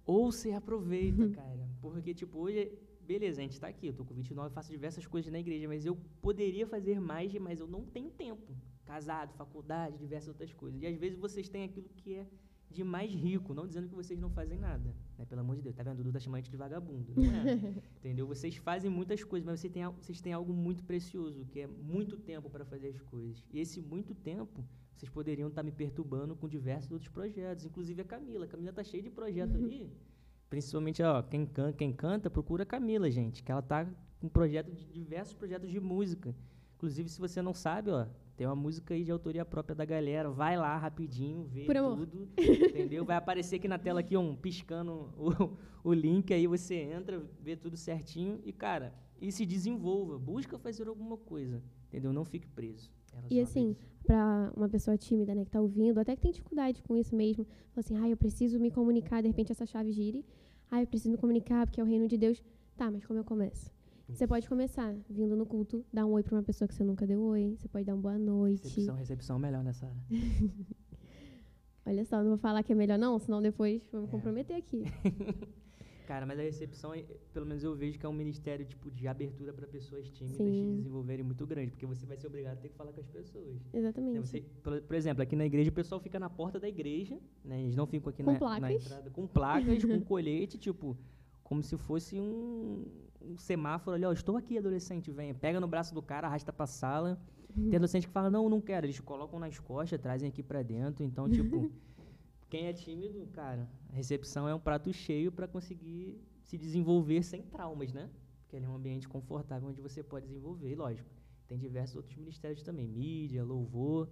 [0.05, 1.69] Ou se aproveita, cara.
[1.81, 5.31] Porque, tipo, hoje, beleza, a gente tá aqui, eu tô com 29, faço diversas coisas
[5.31, 8.55] na igreja, mas eu poderia fazer mais, mas eu não tenho tempo.
[8.85, 10.81] Casado, faculdade, diversas outras coisas.
[10.81, 12.27] E às vezes vocês têm aquilo que é
[12.73, 15.25] de mais rico, não dizendo que vocês não fazem nada, né?
[15.25, 15.93] Pelo amor de Deus, tá vendo?
[15.93, 17.53] O Dudu tá chamando a gente de vagabundo, não é?
[17.99, 18.27] Entendeu?
[18.27, 22.17] Vocês fazem muitas coisas, mas vocês têm, vocês têm algo muito precioso, que é muito
[22.17, 23.43] tempo para fazer as coisas.
[23.51, 24.63] E esse muito tempo,
[24.95, 28.45] vocês poderiam estar me perturbando com diversos outros projetos, inclusive a Camila.
[28.45, 29.91] A Camila tá cheia de projeto ali.
[30.49, 33.87] Principalmente, ó, quem, can, quem canta, procura a Camila, gente, que ela tá
[34.19, 36.35] com projeto de diversos projetos de música.
[36.75, 40.29] Inclusive, se você não sabe, ó, tem uma música aí de autoria própria da galera.
[40.29, 43.05] Vai lá rapidinho, vê Por tudo, entendeu?
[43.05, 47.55] Vai aparecer aqui na tela aqui um piscando o, o link aí, você entra, vê
[47.55, 52.11] tudo certinho e cara, e se desenvolva, busca fazer alguma coisa, entendeu?
[52.11, 52.91] Não fique preso.
[53.29, 56.97] E assim, pra uma pessoa tímida, né, que tá ouvindo, até que tem dificuldade com
[56.97, 60.25] isso mesmo, fala assim, ah, eu preciso me comunicar, de repente essa chave gire,
[60.69, 62.43] ah, eu preciso me comunicar porque é o reino de Deus.
[62.75, 63.71] Tá, mas como eu começo?
[64.09, 67.07] Você pode começar vindo no culto, dar um oi pra uma pessoa que você nunca
[67.07, 68.63] deu oi, você pode dar uma boa noite.
[68.63, 70.01] recepção, recepção melhor nessa área.
[71.85, 74.09] Olha só, não vou falar que é melhor não, senão depois vou me É.
[74.11, 74.83] comprometer aqui.
[76.07, 79.07] Cara, mas a recepção, é- pelo menos eu vejo que é um ministério tipo de
[79.07, 82.69] abertura para pessoas tímidas se desenvolverem muito grande, porque você vai ser obrigado a ter
[82.69, 83.55] que falar com as pessoas.
[83.55, 84.19] Né, Exatamente.
[84.19, 87.61] Você, por, por exemplo, aqui na igreja o pessoal fica na porta da igreja, né?
[87.61, 88.85] Eles não ficam aqui Com na, na placas.
[88.85, 90.97] entrada com placas, com colete, tipo,
[91.41, 92.83] como se fosse um,
[93.23, 95.33] um semáforo ali, ó, estou aqui, adolescente, venha.
[95.33, 97.19] Pega no braço do cara, arrasta pra sala.
[97.53, 98.85] Tem adolescente que fala, não, não quero.
[98.85, 101.03] Eles colocam nas costas, trazem aqui pra dentro.
[101.03, 101.71] Então, tipo,
[102.49, 107.41] quem é tímido, cara, a recepção é um prato cheio para conseguir se desenvolver sem
[107.43, 108.09] traumas, né?
[108.41, 110.69] Porque ele é um ambiente confortável onde você pode desenvolver.
[110.71, 111.09] E, lógico,
[111.47, 114.09] tem diversos outros ministérios também, mídia, louvor,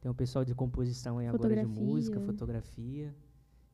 [0.00, 3.12] tem o pessoal de composição aí agora de música, Fotografia.
[3.12, 3.16] fotografia.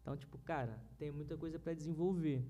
[0.03, 2.45] Então, tipo, cara, tem muita coisa para desenvolver.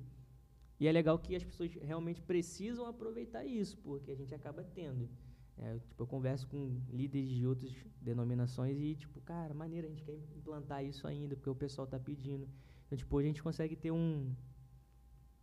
[0.80, 5.08] E é legal que as pessoas realmente precisam aproveitar isso, porque a gente acaba tendo.
[5.56, 9.90] É, eu, tipo, eu converso com líderes de outras denominações e, tipo, cara, maneira, a
[9.90, 12.48] gente quer implantar isso ainda, porque o pessoal está pedindo.
[12.86, 14.32] Então, tipo, a gente consegue ter um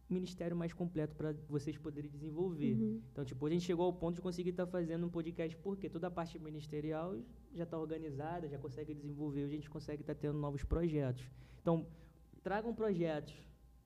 [0.09, 2.75] ministério mais completo para vocês poderem desenvolver.
[2.75, 3.01] Uhum.
[3.11, 6.07] Então, tipo, a gente chegou ao ponto de conseguir estar fazendo um podcast, porque toda
[6.07, 7.17] a parte ministerial
[7.53, 11.29] já está organizada, já consegue desenvolver, a gente consegue estar tendo novos projetos.
[11.61, 11.87] Então,
[12.41, 13.35] tragam projetos.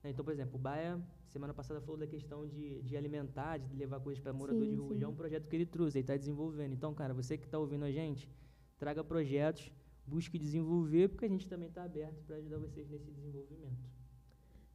[0.02, 0.10] Né?
[0.10, 4.00] Então, por exemplo, o Baia, semana passada, falou da questão de, de alimentar, de levar
[4.00, 4.96] coisas para morador Sim, de rua.
[4.96, 6.72] Já é um projeto que ele trouxe, ele está desenvolvendo.
[6.72, 8.28] Então, cara, você que está ouvindo a gente,
[8.78, 9.70] traga projetos,
[10.06, 13.90] busque desenvolver, porque a gente também está aberto para ajudar vocês nesse desenvolvimento.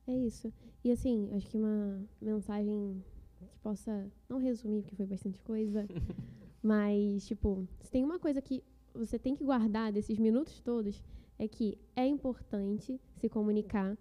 [0.08, 0.54] É isso.
[0.84, 3.04] E assim, acho que uma mensagem
[3.50, 5.88] que possa não resumir, porque foi bastante coisa,
[6.62, 8.64] mas tipo, se tem uma coisa que
[8.94, 11.04] você tem que guardar desses minutos todos
[11.38, 13.98] é que é importante se comunicar,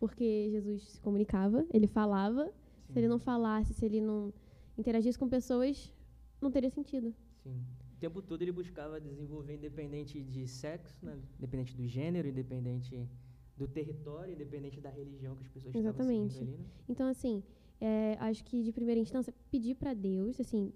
[0.00, 2.50] porque Jesus se comunicava, ele falava.
[2.88, 4.34] Se ele não falasse, se ele não
[4.76, 5.92] interagisse com pessoas,
[6.40, 7.14] não teria sentido.
[7.44, 7.62] Sim.
[7.94, 11.16] O tempo todo ele buscava desenvolver independente de sexo, né?
[11.38, 13.08] independente do gênero, independente
[13.56, 16.32] do território, independente da religião que as pessoas Exatamente.
[16.32, 16.70] estavam seguindo ali, né?
[16.88, 17.44] Então, assim,
[17.80, 20.72] é, acho que de primeira instância, pedir para Deus, assim,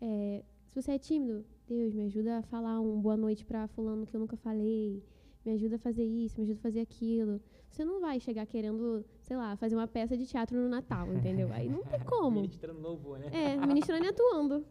[0.00, 4.04] é, se você é tímido, Deus, me ajuda a falar um boa noite para fulano
[4.04, 5.02] que eu nunca falei,
[5.44, 7.40] me ajuda a fazer isso, me ajuda a fazer aquilo.
[7.70, 11.50] Você não vai chegar querendo, sei lá, fazer uma peça de teatro no Natal, entendeu?
[11.52, 12.42] Aí não tem como.
[12.42, 13.30] Ministrando louvor, né?
[13.32, 14.64] É, ministrando e atuando.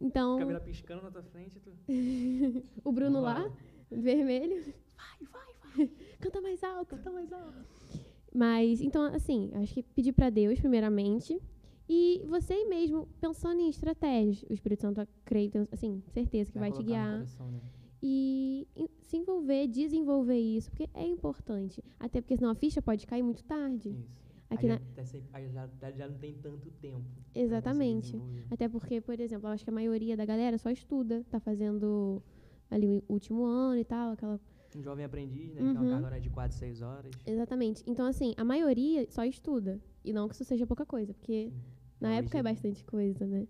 [0.00, 1.72] Então, Câmera piscando na tua frente, tu...
[2.84, 3.42] o Bruno Vai.
[3.42, 3.52] lá,
[3.90, 5.90] vermelho, Vai, vai, vai.
[6.20, 6.96] canta mais alto.
[6.96, 7.64] Canta mais alto.
[8.32, 11.40] Mas, então, assim, acho que pedir para Deus, primeiramente,
[11.88, 14.44] e você mesmo pensando em estratégias.
[14.48, 17.12] O Espírito Santo, eu creio, tenho, assim, certeza que vai, te colocar no guiar.
[17.14, 17.60] coração, né?
[18.02, 18.66] E
[19.02, 21.82] se envolver, desenvolver isso, porque é importante.
[21.98, 23.90] Até porque senão a ficha pode cair muito tarde.
[23.90, 24.18] Isso.
[24.50, 27.04] Aqui aí na- já, tá sempre- aí já, já- não tem tanto tempo.
[27.34, 28.20] Exatamente.
[28.50, 32.22] Até porque, por exemplo, eu acho que a maioria da galera só estuda, tá fazendo
[32.70, 34.40] ali o último ano e tal, aquela
[34.76, 35.60] Um jovem aprendiz, né?
[35.60, 35.88] Que é uma Uhum.
[35.90, 37.10] carga horária de 4, 6 horas.
[37.26, 37.82] Exatamente.
[37.86, 39.80] Então, assim, a maioria só estuda.
[40.04, 41.54] E não que isso seja pouca coisa, porque Sim.
[42.00, 43.46] na Realmente época é bastante coisa, né?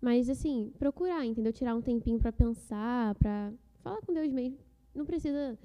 [0.00, 1.52] Mas, assim, procurar, entendeu?
[1.52, 4.58] Tirar um tempinho pra pensar, pra falar com Deus mesmo.
[4.94, 5.58] Não precisa,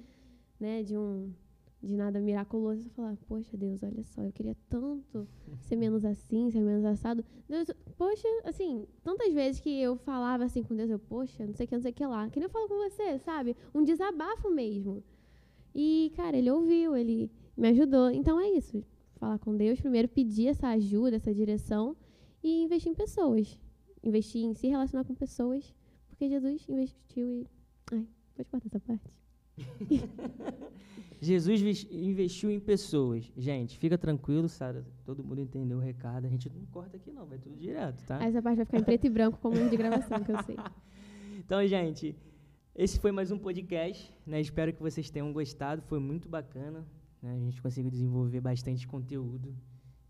[0.59, 1.34] né, de um.
[1.82, 2.82] De nada miraculoso.
[2.84, 5.28] Só falar, poxa, Deus, olha só, eu queria tanto
[5.59, 7.24] ser menos assim, ser menos assado.
[7.47, 11.66] Deus, poxa, assim, tantas vezes que eu falava assim com Deus, eu, poxa, não sei
[11.66, 12.28] o que, não sei o que lá.
[12.30, 13.55] Que nem eu falo com você, sabe?
[13.74, 15.03] Um desabafo mesmo.
[15.76, 18.09] E, cara, ele ouviu, ele me ajudou.
[18.09, 18.84] Então é isso.
[19.18, 21.95] Falar com Deus, primeiro pedir essa ajuda, essa direção
[22.43, 23.59] e investir em pessoas.
[24.03, 25.74] Investir em se relacionar com pessoas,
[26.07, 27.47] porque Jesus investiu e.
[27.92, 28.06] Ai,
[28.36, 29.16] pode cortar essa parte.
[31.22, 31.62] Jesus
[31.92, 33.32] investiu em pessoas.
[33.38, 34.86] Gente, fica tranquilo, Sara.
[35.06, 36.26] Todo mundo entendeu o recado.
[36.26, 37.26] A gente não corta aqui, não.
[37.26, 38.22] Vai tudo direto, tá?
[38.24, 40.58] Essa parte vai ficar em preto e branco, como de gravação, que eu sei.
[41.38, 42.16] Então, gente,
[42.76, 44.12] esse foi mais um podcast.
[44.26, 44.42] Né?
[44.42, 45.82] Espero que vocês tenham gostado.
[45.84, 46.84] Foi muito bacana.
[47.22, 47.34] né?
[47.36, 49.56] A gente conseguiu desenvolver bastante conteúdo.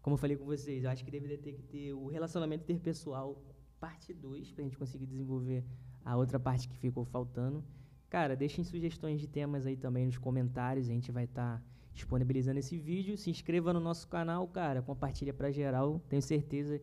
[0.01, 3.43] Como eu falei com vocês, eu acho que deveria ter que ter o relacionamento interpessoal,
[3.81, 5.65] parte 2, para a gente conseguir desenvolver
[6.05, 7.61] a outra parte que ficou faltando.
[8.09, 10.87] Cara, deixem sugestões de temas aí também nos comentários.
[10.87, 11.61] A gente vai estar
[11.93, 13.17] disponibilizando esse vídeo.
[13.17, 14.81] Se inscreva no nosso canal, cara.
[14.81, 15.99] Compartilha para geral.
[16.07, 16.79] Tenho certeza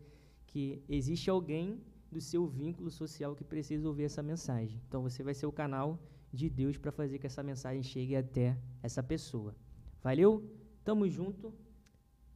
[0.47, 4.83] que existe alguém do seu vínculo social que precisa ouvir essa mensagem.
[4.89, 5.99] Então você vai ser o canal
[6.33, 9.55] de Deus para fazer que essa mensagem chegue até essa pessoa.
[10.03, 10.45] Valeu?
[10.85, 11.55] Tamo junto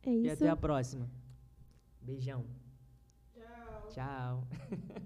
[0.05, 0.35] É e isso.
[0.35, 1.11] até a próxima.
[2.01, 2.47] Beijão.
[3.35, 3.89] Tchau.
[3.91, 4.49] Tchau.